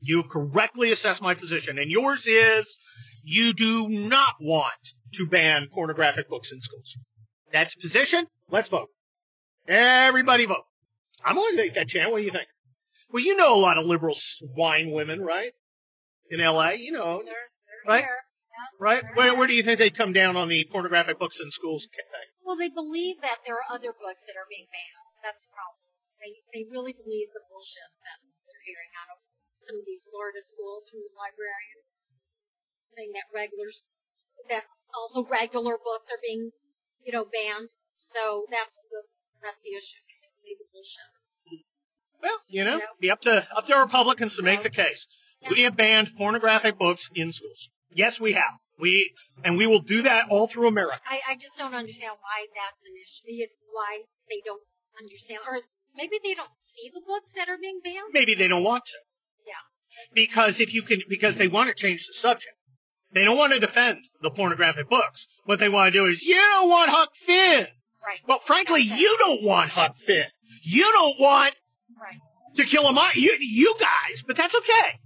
You've 0.00 0.28
correctly 0.28 0.92
assessed 0.92 1.22
my 1.22 1.34
position, 1.34 1.78
and 1.78 1.90
yours 1.90 2.26
is 2.26 2.78
you 3.24 3.54
do 3.54 3.88
not 3.88 4.34
want 4.40 4.92
to 5.14 5.26
ban 5.26 5.68
pornographic 5.72 6.28
books 6.28 6.52
in 6.52 6.60
schools. 6.60 6.96
That's 7.50 7.74
position. 7.74 8.26
Let's 8.50 8.68
vote. 8.68 8.90
Everybody 9.66 10.46
vote. 10.46 10.64
I'm 11.24 11.34
going 11.34 11.56
to 11.56 11.62
take 11.62 11.74
that 11.74 11.88
chance. 11.88 12.10
What 12.10 12.18
do 12.18 12.24
you 12.24 12.30
think? 12.30 12.46
Well, 13.10 13.22
you 13.22 13.36
know 13.36 13.54
a 13.54 13.60
lot 13.60 13.78
of 13.78 13.86
liberal 13.86 14.14
swine 14.14 14.90
women, 14.90 15.20
right? 15.22 15.52
In 16.30 16.40
LA, 16.40 16.70
you 16.82 16.90
know, 16.92 17.22
They're, 17.22 17.34
they're 17.34 17.86
Right? 17.86 18.02
here. 18.04 18.18
Yeah, 18.50 18.66
right? 18.80 19.02
Where, 19.14 19.30
here. 19.30 19.36
where 19.38 19.46
do 19.46 19.54
you 19.54 19.62
think 19.62 19.78
they'd 19.78 19.94
come 19.96 20.12
down 20.12 20.34
on 20.36 20.48
the 20.48 20.64
pornographic 20.70 21.18
books 21.18 21.38
in 21.40 21.50
schools 21.50 21.86
thing? 21.86 22.28
Well, 22.44 22.56
they 22.56 22.68
believe 22.68 23.20
that 23.22 23.38
there 23.46 23.56
are 23.56 23.68
other 23.70 23.92
books 23.94 24.26
that 24.26 24.34
are 24.34 24.48
being 24.50 24.66
banned. 24.72 25.06
That's 25.22 25.46
the 25.46 25.52
problem. 25.54 25.82
They 26.18 26.32
they 26.52 26.64
really 26.70 26.92
believe 26.96 27.28
the 27.30 27.44
bullshit 27.50 27.90
that 28.02 28.18
they're 28.48 28.64
hearing 28.66 28.92
out 29.04 29.14
of 29.14 29.20
some 29.54 29.76
of 29.78 29.84
these 29.86 30.06
Florida 30.10 30.40
schools 30.40 30.88
from 30.88 31.00
the 31.04 31.12
librarians, 31.14 31.88
saying 32.88 33.12
that 33.14 33.28
regulars 33.32 33.84
that 34.48 34.64
also 34.94 35.24
regular 35.28 35.76
books 35.78 36.08
are 36.10 36.20
being, 36.24 36.50
you 37.04 37.12
know, 37.12 37.24
banned. 37.28 37.70
So 37.98 38.46
that's 38.50 38.80
the 38.90 39.04
that's 39.42 39.62
the 39.64 39.76
issue. 39.76 40.00
They 40.22 40.30
believe 40.40 40.58
the 40.58 40.68
bullshit. 40.72 41.15
Well, 42.22 42.38
you 42.48 42.64
know, 42.64 42.78
Yeah. 42.78 42.86
be 43.00 43.10
up 43.10 43.20
to 43.22 43.46
up 43.56 43.66
to 43.66 43.78
Republicans 43.78 44.36
to 44.36 44.42
make 44.42 44.62
the 44.62 44.70
case. 44.70 45.06
Yeah. 45.40 45.50
We 45.50 45.62
have 45.62 45.76
banned 45.76 46.16
pornographic 46.16 46.78
books 46.78 47.10
in 47.14 47.32
schools. 47.32 47.68
Yes, 47.90 48.20
we 48.20 48.32
have. 48.32 48.54
We 48.78 49.14
and 49.44 49.56
we 49.56 49.66
will 49.66 49.80
do 49.80 50.02
that 50.02 50.28
all 50.30 50.46
through 50.46 50.68
America. 50.68 51.00
I, 51.08 51.20
I 51.30 51.36
just 51.36 51.56
don't 51.56 51.74
understand 51.74 52.12
why 52.20 52.46
that's 52.54 52.84
an 52.86 52.92
issue. 53.02 53.46
Why 53.70 54.02
they 54.28 54.42
don't 54.44 54.62
understand, 55.00 55.40
or 55.46 55.60
maybe 55.94 56.18
they 56.22 56.34
don't 56.34 56.50
see 56.56 56.90
the 56.92 57.00
books 57.06 57.32
that 57.34 57.48
are 57.48 57.58
being 57.58 57.80
banned. 57.82 58.12
Maybe 58.12 58.34
they 58.34 58.48
don't 58.48 58.64
want 58.64 58.84
to. 58.86 58.98
Yeah. 59.46 59.52
Because 60.14 60.60
if 60.60 60.74
you 60.74 60.82
can, 60.82 61.00
because 61.08 61.36
they 61.38 61.48
want 61.48 61.68
to 61.68 61.74
change 61.74 62.06
the 62.06 62.12
subject. 62.12 62.54
They 63.12 63.24
don't 63.24 63.38
want 63.38 63.52
to 63.52 63.60
defend 63.60 64.00
the 64.20 64.30
pornographic 64.30 64.90
books. 64.90 65.26
What 65.44 65.58
they 65.58 65.68
want 65.68 65.92
to 65.92 65.98
do 65.98 66.06
is, 66.06 66.22
you 66.22 66.34
don't 66.34 66.68
want 66.68 66.90
Huck 66.90 67.14
Finn. 67.14 67.66
Right. 68.04 68.18
Well, 68.26 68.40
frankly, 68.40 68.80
it. 68.80 69.00
you 69.00 69.16
don't 69.18 69.44
want 69.44 69.70
Huck 69.70 69.96
Finn. 69.96 70.26
You 70.62 70.82
don't 70.92 71.20
want 71.20 71.54
To 72.56 72.64
kill 72.64 72.88
him. 72.88 72.98
You, 73.14 73.36
you 73.40 73.74
guys, 73.78 74.22
but 74.26 74.36
that's 74.36 74.54
okay. 74.54 74.98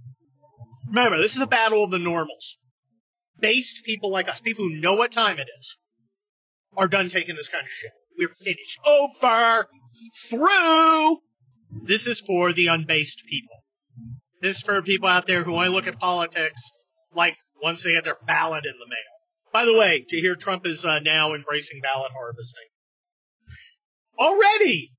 Remember, 0.87 1.17
this 1.17 1.35
is 1.35 1.41
a 1.41 1.47
battle 1.47 1.83
of 1.83 1.91
the 1.91 1.99
normals. 1.99 2.57
Based 3.39 3.83
people 3.85 4.11
like 4.11 4.29
us, 4.29 4.41
people 4.41 4.65
who 4.65 4.79
know 4.79 4.95
what 4.95 5.11
time 5.11 5.39
it 5.39 5.47
is, 5.59 5.77
are 6.77 6.87
done 6.87 7.09
taking 7.09 7.35
this 7.35 7.49
kind 7.49 7.63
of 7.63 7.71
shit. 7.71 7.91
We're 8.17 8.29
finished. 8.29 8.79
Over. 8.85 9.67
Through. 10.29 11.17
This 11.83 12.07
is 12.07 12.21
for 12.21 12.53
the 12.53 12.67
unbased 12.67 13.23
people. 13.25 13.55
This 14.41 14.57
is 14.57 14.63
for 14.63 14.81
people 14.81 15.07
out 15.07 15.27
there 15.27 15.43
who 15.43 15.55
only 15.55 15.69
look 15.69 15.87
at 15.87 15.99
politics 15.99 16.71
like 17.13 17.37
once 17.61 17.83
they 17.83 17.93
get 17.93 18.03
their 18.03 18.17
ballot 18.25 18.65
in 18.65 18.73
the 18.79 18.87
mail. 18.87 18.97
By 19.53 19.65
the 19.65 19.77
way, 19.77 20.05
to 20.09 20.17
hear 20.17 20.35
Trump 20.35 20.65
is 20.65 20.85
uh, 20.85 20.99
now 20.99 21.33
embracing 21.33 21.81
ballot 21.81 22.11
harvesting. 22.13 22.65
Already! 24.19 24.91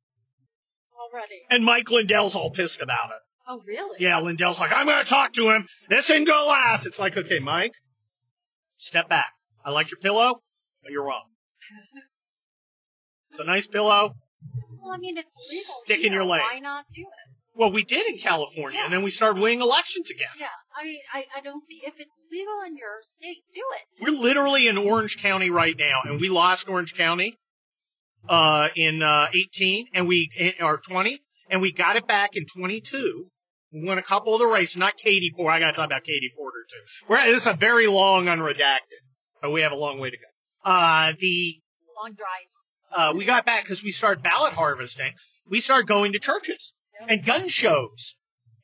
Already. 1.03 1.43
And 1.51 1.65
Mike 1.65 1.91
Lindell's 1.91 2.35
all 2.35 2.51
pissed 2.51 2.81
about 2.81 3.11
it. 3.11 3.21
Oh, 3.49 3.61
really? 3.67 3.97
Yeah, 3.99 4.21
Lindell's 4.21 4.61
like, 4.61 4.73
I'm 4.73 4.87
gonna 4.87 5.05
talk 5.05 5.33
to 5.35 5.51
him. 5.51 5.67
This 5.88 6.11
ain't 6.11 6.27
gonna 6.27 6.47
last. 6.47 6.87
It's 6.87 7.01
like, 7.01 7.17
okay, 7.17 7.41
Mike, 7.41 7.75
step 8.77 9.09
back. 9.09 9.33
I 9.65 9.71
like 9.71 9.91
your 9.91 9.99
pillow, 9.99 10.41
but 10.83 10.93
you're 10.93 11.05
wrong. 11.05 11.25
It's 13.31 13.41
a 13.41 13.45
nice 13.45 13.67
pillow. 13.67 14.15
Well, 14.81 14.93
I 14.93 14.99
mean, 14.99 15.17
it's 15.17 15.37
legal. 15.51 15.83
Stick 15.85 16.05
in 16.07 16.12
your 16.12 16.25
leg. 16.25 16.43
Why 16.43 16.59
not 16.59 16.85
do 16.95 17.03
it? 17.03 17.33
Well, 17.55 17.71
we 17.71 17.85
did 17.85 18.07
in 18.07 18.19
California, 18.19 18.81
and 18.83 18.93
then 18.93 19.03
we 19.03 19.11
started 19.11 19.41
winning 19.41 19.61
elections 19.61 20.11
again. 20.11 20.29
Yeah. 20.38 20.47
I 20.75 20.85
mean, 20.85 20.99
I, 21.12 21.27
I 21.37 21.41
don't 21.43 21.62
see 21.62 21.83
if 21.85 22.01
it's 22.01 22.23
legal 22.31 22.62
in 22.67 22.77
your 22.77 23.03
state, 23.03 23.43
do 23.53 23.61
it. 23.75 24.03
We're 24.03 24.19
literally 24.19 24.69
in 24.69 24.79
Orange 24.79 25.19
County 25.19 25.51
right 25.51 25.77
now, 25.79 26.01
and 26.05 26.19
we 26.21 26.31
lost 26.31 26.69
Orange 26.69 26.95
County 26.95 27.38
uh, 28.29 28.69
in 28.75 29.03
uh, 29.03 29.29
18 29.35 29.87
and 29.95 30.07
we 30.09 30.31
or 30.61 30.79
20, 30.79 31.21
and 31.51 31.61
we 31.61 31.73
got 31.73 31.97
it 31.97 32.07
back 32.07 32.37
in 32.37 32.47
22. 32.47 33.27
We 33.73 33.85
won 33.87 33.99
a 33.99 34.03
couple 34.03 34.35
of 34.35 34.41
the 34.41 34.47
races, 34.47 34.77
not 34.77 34.97
Katie 34.97 35.33
Porter. 35.35 35.51
I 35.51 35.59
got 35.59 35.71
to 35.71 35.77
talk 35.77 35.87
about 35.87 36.05
Katie 36.05 36.33
Porter 36.37 36.59
too. 36.71 37.07
We're, 37.09 37.25
this 37.27 37.43
is 37.43 37.47
a 37.47 37.55
very 37.55 37.87
long 37.87 38.27
unredacted, 38.27 39.01
but 39.41 39.51
we 39.51 39.63
have 39.63 39.73
a 39.73 39.77
long 39.77 39.99
way 39.99 40.11
to 40.11 40.17
go. 40.17 40.71
Uh, 40.71 41.13
the 41.19 41.55
long 42.03 42.13
drive. 42.15 42.49
uh, 42.93 43.15
we 43.17 43.25
got 43.25 43.47
back 43.47 43.65
because 43.65 43.83
we 43.83 43.91
started 43.91 44.23
ballot 44.23 44.53
harvesting. 44.53 45.13
We 45.49 45.61
started 45.61 45.87
going 45.87 46.13
to 46.13 46.19
churches 46.19 46.75
and 47.09 47.25
gun 47.25 47.49
shows 47.49 48.15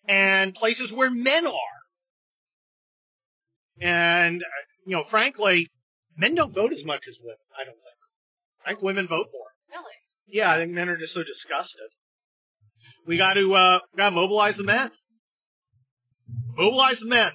and 0.06 0.54
places 0.54 0.92
where 0.92 1.10
men 1.10 1.46
are. 1.46 1.52
And, 3.80 4.42
uh, 4.42 4.46
you 4.86 4.96
know, 4.96 5.02
frankly, 5.04 5.68
men 6.16 6.34
don't 6.34 6.54
vote 6.54 6.72
as 6.72 6.84
much 6.84 7.08
as 7.08 7.18
women, 7.22 7.36
I 7.58 7.64
don't 7.64 7.74
think. 7.74 7.94
I 8.64 8.68
think 8.70 8.82
women 8.82 9.06
vote 9.08 9.28
more. 9.32 9.47
Really? 9.78 9.94
Yeah, 10.26 10.52
I 10.52 10.58
think 10.58 10.72
men 10.72 10.88
are 10.88 10.96
just 10.96 11.14
so 11.14 11.22
disgusted. 11.22 11.86
We 13.06 13.16
got 13.16 13.34
to, 13.34 13.54
uh, 13.54 13.80
got 13.96 14.10
to 14.10 14.14
mobilize 14.14 14.56
the 14.56 14.64
men. 14.64 14.90
Mobilize 16.56 17.00
the 17.00 17.08
men. 17.08 17.32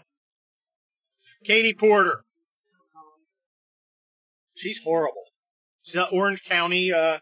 Katie 1.43 1.73
Porter. 1.73 2.23
She's 4.55 4.81
horrible. 4.83 5.23
She's 5.81 5.95
an 5.95 6.05
Orange 6.11 6.43
County, 6.43 6.93
uh, 6.93 7.17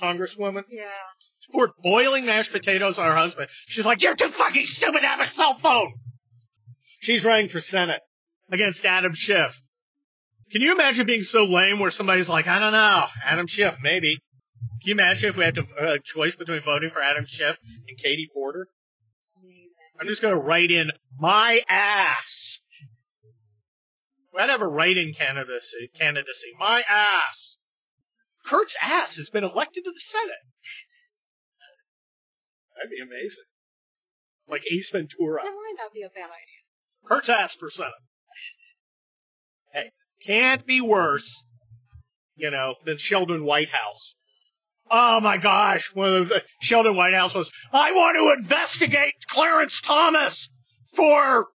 congresswoman. 0.00 0.64
Yeah. 0.68 0.84
She 1.40 1.52
poured 1.52 1.70
boiling 1.82 2.24
mashed 2.24 2.52
potatoes 2.52 2.98
on 2.98 3.06
her 3.06 3.14
husband. 3.14 3.48
She's 3.66 3.84
like, 3.84 4.02
you're 4.02 4.14
too 4.14 4.28
fucking 4.28 4.64
stupid 4.64 5.00
to 5.00 5.06
have 5.06 5.20
a 5.20 5.26
cell 5.26 5.54
phone. 5.54 5.92
She's 7.00 7.24
running 7.24 7.48
for 7.48 7.60
Senate 7.60 8.00
against 8.50 8.84
Adam 8.86 9.12
Schiff. 9.12 9.60
Can 10.50 10.62
you 10.62 10.72
imagine 10.72 11.06
being 11.06 11.22
so 11.22 11.44
lame 11.44 11.78
where 11.78 11.90
somebody's 11.90 12.28
like, 12.28 12.46
I 12.46 12.58
don't 12.58 12.72
know, 12.72 13.04
Adam 13.24 13.46
Schiff, 13.46 13.76
maybe. 13.82 14.18
Can 14.80 14.88
you 14.88 14.92
imagine 14.94 15.30
if 15.30 15.36
we 15.36 15.44
had 15.44 15.54
to, 15.56 15.62
uh, 15.62 15.94
a 15.94 15.98
choice 15.98 16.34
between 16.34 16.60
voting 16.60 16.90
for 16.90 17.02
Adam 17.02 17.24
Schiff 17.26 17.58
and 17.88 17.96
Katie 17.96 18.28
Porter? 18.32 18.68
I'm 20.00 20.08
just 20.08 20.22
going 20.22 20.34
to 20.34 20.40
write 20.40 20.70
in 20.70 20.90
my 21.18 21.62
ass. 21.68 22.60
I'd 24.36 24.50
have 24.50 24.62
a 24.62 24.66
write-in 24.66 25.12
candidacy, 25.14 25.90
candidacy. 25.94 26.48
My 26.58 26.82
ass. 26.88 27.56
Kurt's 28.44 28.76
ass 28.82 29.16
has 29.16 29.30
been 29.30 29.44
elected 29.44 29.84
to 29.84 29.90
the 29.90 30.00
Senate. 30.00 30.34
That'd 32.76 32.90
be 32.90 33.00
amazing. 33.00 33.44
Like 34.48 34.64
Ace 34.70 34.90
Ventura. 34.90 35.40
That 35.42 35.48
might 35.48 35.74
not 35.78 35.94
be 35.94 36.02
a 36.02 36.08
bad 36.08 36.24
idea. 36.24 37.06
Kurt's 37.06 37.28
ass 37.28 37.54
for 37.54 37.70
Senate. 37.70 37.92
Hey, 39.72 39.90
Can't 40.20 40.66
be 40.66 40.80
worse, 40.80 41.46
you 42.36 42.50
know, 42.50 42.74
than 42.84 42.98
Sheldon 42.98 43.44
Whitehouse. 43.44 44.16
Oh 44.90 45.20
my 45.20 45.38
gosh, 45.38 45.94
one 45.94 46.14
of 46.14 46.28
the, 46.28 46.36
uh, 46.36 46.40
Sheldon 46.60 46.94
Whitehouse 46.94 47.34
was, 47.34 47.50
I 47.72 47.92
want 47.92 48.16
to 48.16 48.42
investigate 48.42 49.14
Clarence 49.26 49.80
Thomas 49.80 50.50
for 50.94 51.48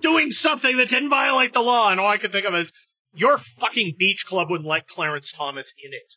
doing 0.00 0.32
something 0.32 0.76
that 0.76 0.88
didn't 0.88 1.10
violate 1.10 1.52
the 1.52 1.62
law. 1.62 1.90
And 1.90 2.00
all 2.00 2.08
I 2.08 2.18
could 2.18 2.32
think 2.32 2.46
of 2.46 2.54
is, 2.54 2.72
your 3.14 3.38
fucking 3.38 3.94
beach 3.98 4.26
club 4.26 4.50
wouldn't 4.50 4.68
let 4.68 4.86
Clarence 4.86 5.32
Thomas 5.32 5.72
in 5.82 5.92
it. 5.92 6.14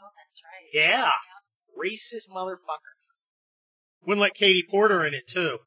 Oh, 0.00 0.08
that's 0.16 0.42
right. 0.44 0.70
Yeah. 0.72 1.10
Racist 1.76 2.28
motherfucker. 2.28 2.94
Wouldn't 4.06 4.20
let 4.20 4.34
Katie 4.34 4.64
Porter 4.68 5.04
in 5.06 5.14
it 5.14 5.26
too. 5.26 5.58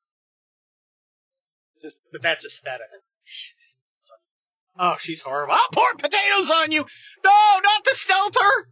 Just, 1.81 1.99
but 2.11 2.21
that's 2.21 2.45
aesthetic. 2.45 2.87
Oh, 4.75 4.95
she's 4.99 5.21
horrible. 5.21 5.53
I'll 5.53 5.67
pour 5.71 5.93
potatoes 5.93 6.49
on 6.49 6.71
you. 6.71 6.83
No, 7.23 7.59
not 7.63 7.83
the 7.85 7.91
Stelter. 7.91 8.63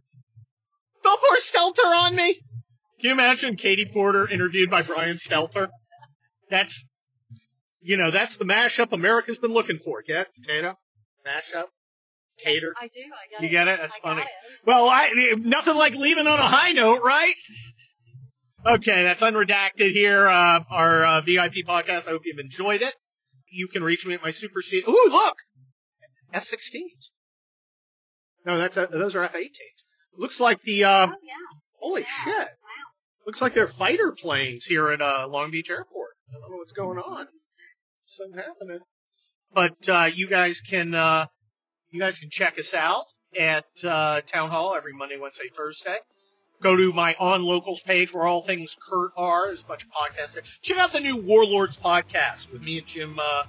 Don't 1.02 1.20
pour 1.20 1.36
Stelter 1.38 1.84
on 2.06 2.14
me. 2.16 2.34
Can 2.34 3.08
you 3.08 3.12
imagine 3.12 3.56
Katie 3.56 3.88
Porter 3.92 4.28
interviewed 4.28 4.70
by 4.70 4.82
Brian 4.82 5.16
Stelter? 5.16 5.68
That's, 6.50 6.84
you 7.80 7.96
know, 7.96 8.10
that's 8.10 8.36
the 8.36 8.44
mashup 8.44 8.92
America's 8.92 9.38
been 9.38 9.52
looking 9.52 9.78
for. 9.78 10.02
Get 10.02 10.28
potato, 10.34 10.76
mashup, 11.26 11.66
tater. 12.38 12.74
I 12.80 12.86
do. 12.88 13.00
I 13.00 13.32
got 13.32 13.42
You 13.42 13.48
it. 13.48 13.50
get 13.50 13.68
it? 13.68 13.80
That's 13.80 13.96
I 13.96 14.00
funny. 14.08 14.20
it. 14.22 14.26
It 14.26 14.66
Well, 14.66 14.88
I, 14.88 15.34
nothing 15.38 15.74
like 15.74 15.94
leaving 15.94 16.26
on 16.28 16.38
a 16.38 16.42
high 16.42 16.72
note, 16.72 17.02
right? 17.02 17.34
Okay, 18.64 19.02
that's 19.02 19.22
unredacted 19.22 19.90
here. 19.90 20.28
Uh, 20.28 20.60
our 20.70 21.04
uh, 21.04 21.20
VIP 21.22 21.66
podcast. 21.66 22.06
I 22.06 22.12
hope 22.12 22.22
you've 22.24 22.38
enjoyed 22.38 22.82
it. 22.82 22.94
You 23.50 23.66
can 23.66 23.82
reach 23.82 24.06
me 24.06 24.14
at 24.14 24.22
my 24.22 24.30
super 24.30 24.62
seat. 24.62 24.84
Ooh, 24.88 25.06
look, 25.10 25.36
F-16s. 26.32 27.10
No, 28.46 28.58
that's 28.58 28.76
a, 28.76 28.86
those 28.86 29.16
are 29.16 29.24
F-18s. 29.24 29.82
Looks 30.16 30.40
like 30.40 30.60
the 30.62 30.84
uh, 30.84 31.06
oh 31.10 31.14
yeah. 31.22 31.32
holy 31.80 32.00
Yeah. 32.02 32.06
shit. 32.24 32.34
Wow. 32.34 32.46
Looks 33.26 33.40
like 33.40 33.54
they're 33.54 33.66
fighter 33.68 34.12
planes 34.12 34.64
here 34.64 34.90
at 34.90 35.00
uh, 35.00 35.26
Long 35.28 35.50
Beach 35.50 35.70
Airport. 35.70 36.10
I 36.30 36.40
don't 36.40 36.50
know 36.50 36.56
what's 36.58 36.72
going 36.72 36.98
on. 36.98 37.26
Something 38.04 38.38
happening. 38.38 38.80
But 39.54 39.88
uh, 39.88 40.10
you 40.12 40.28
guys 40.28 40.60
can 40.60 40.94
uh, 40.94 41.26
you 41.90 42.00
guys 42.00 42.18
can 42.18 42.30
check 42.30 42.58
us 42.58 42.74
out 42.74 43.04
at 43.38 43.64
uh, 43.84 44.20
Townhall 44.26 44.74
every 44.74 44.92
Monday, 44.92 45.18
Wednesday, 45.18 45.48
Thursday. 45.54 45.96
Go 46.60 46.76
to 46.76 46.92
my 46.92 47.14
on 47.18 47.42
locals 47.42 47.80
page 47.80 48.12
where 48.14 48.24
all 48.24 48.40
things 48.40 48.76
Kurt 48.88 49.10
are. 49.16 49.46
There's 49.48 49.62
a 49.62 49.66
bunch 49.66 49.84
of 49.84 49.90
podcasts 49.90 50.34
there. 50.34 50.42
Check 50.62 50.78
out 50.78 50.92
the 50.92 51.00
new 51.00 51.16
Warlords 51.16 51.76
podcast 51.76 52.52
with 52.52 52.62
me 52.62 52.78
and 52.78 52.86
Jim 52.86 53.18
uh, 53.18 53.44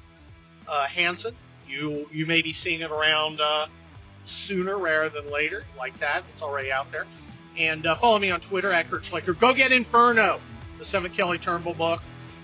uh, 0.68 0.86
Hanson. 0.88 1.36
You 1.68 2.08
you 2.12 2.26
may 2.26 2.42
be 2.42 2.54
seeing 2.54 2.82
it 2.82 2.92
around 2.92 3.40
uh, 3.40 3.68
sooner 4.26 4.78
rather 4.78 5.10
than 5.10 5.32
later, 5.32 5.64
like 5.78 5.98
that. 6.00 6.24
It's 6.30 6.42
already 6.42 6.72
out 6.72 6.92
there. 6.92 7.06
And 7.58 7.86
uh, 7.86 7.96
follow 7.96 8.20
me 8.20 8.32
on 8.32 8.40
Twitter 8.40 8.72
at 8.72 8.90
Kurt 8.90 9.04
Schlichter. 9.04 9.38
Go 9.38 9.54
get 9.54 9.72
Inferno, 9.72 10.40
the 10.78 10.86
seventh 10.86 11.14
Kelly 11.14 11.38
Turnbull 11.38 11.74
book. 11.74 12.02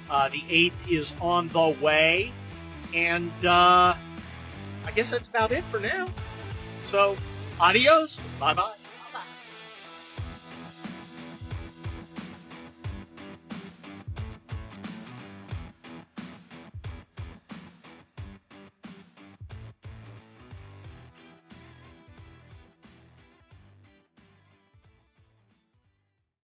Uh, 0.09 0.29
the 0.29 0.43
eighth 0.49 0.91
is 0.91 1.15
on 1.21 1.47
the 1.49 1.75
way. 1.81 2.31
And 2.93 3.31
uh, 3.43 3.93
I 4.85 4.91
guess 4.95 5.11
that's 5.11 5.27
about 5.27 5.51
it 5.51 5.63
for 5.65 5.79
now. 5.79 6.09
So, 6.83 7.15
adios. 7.59 8.19
Bye 8.39 8.53
bye. 8.53 8.78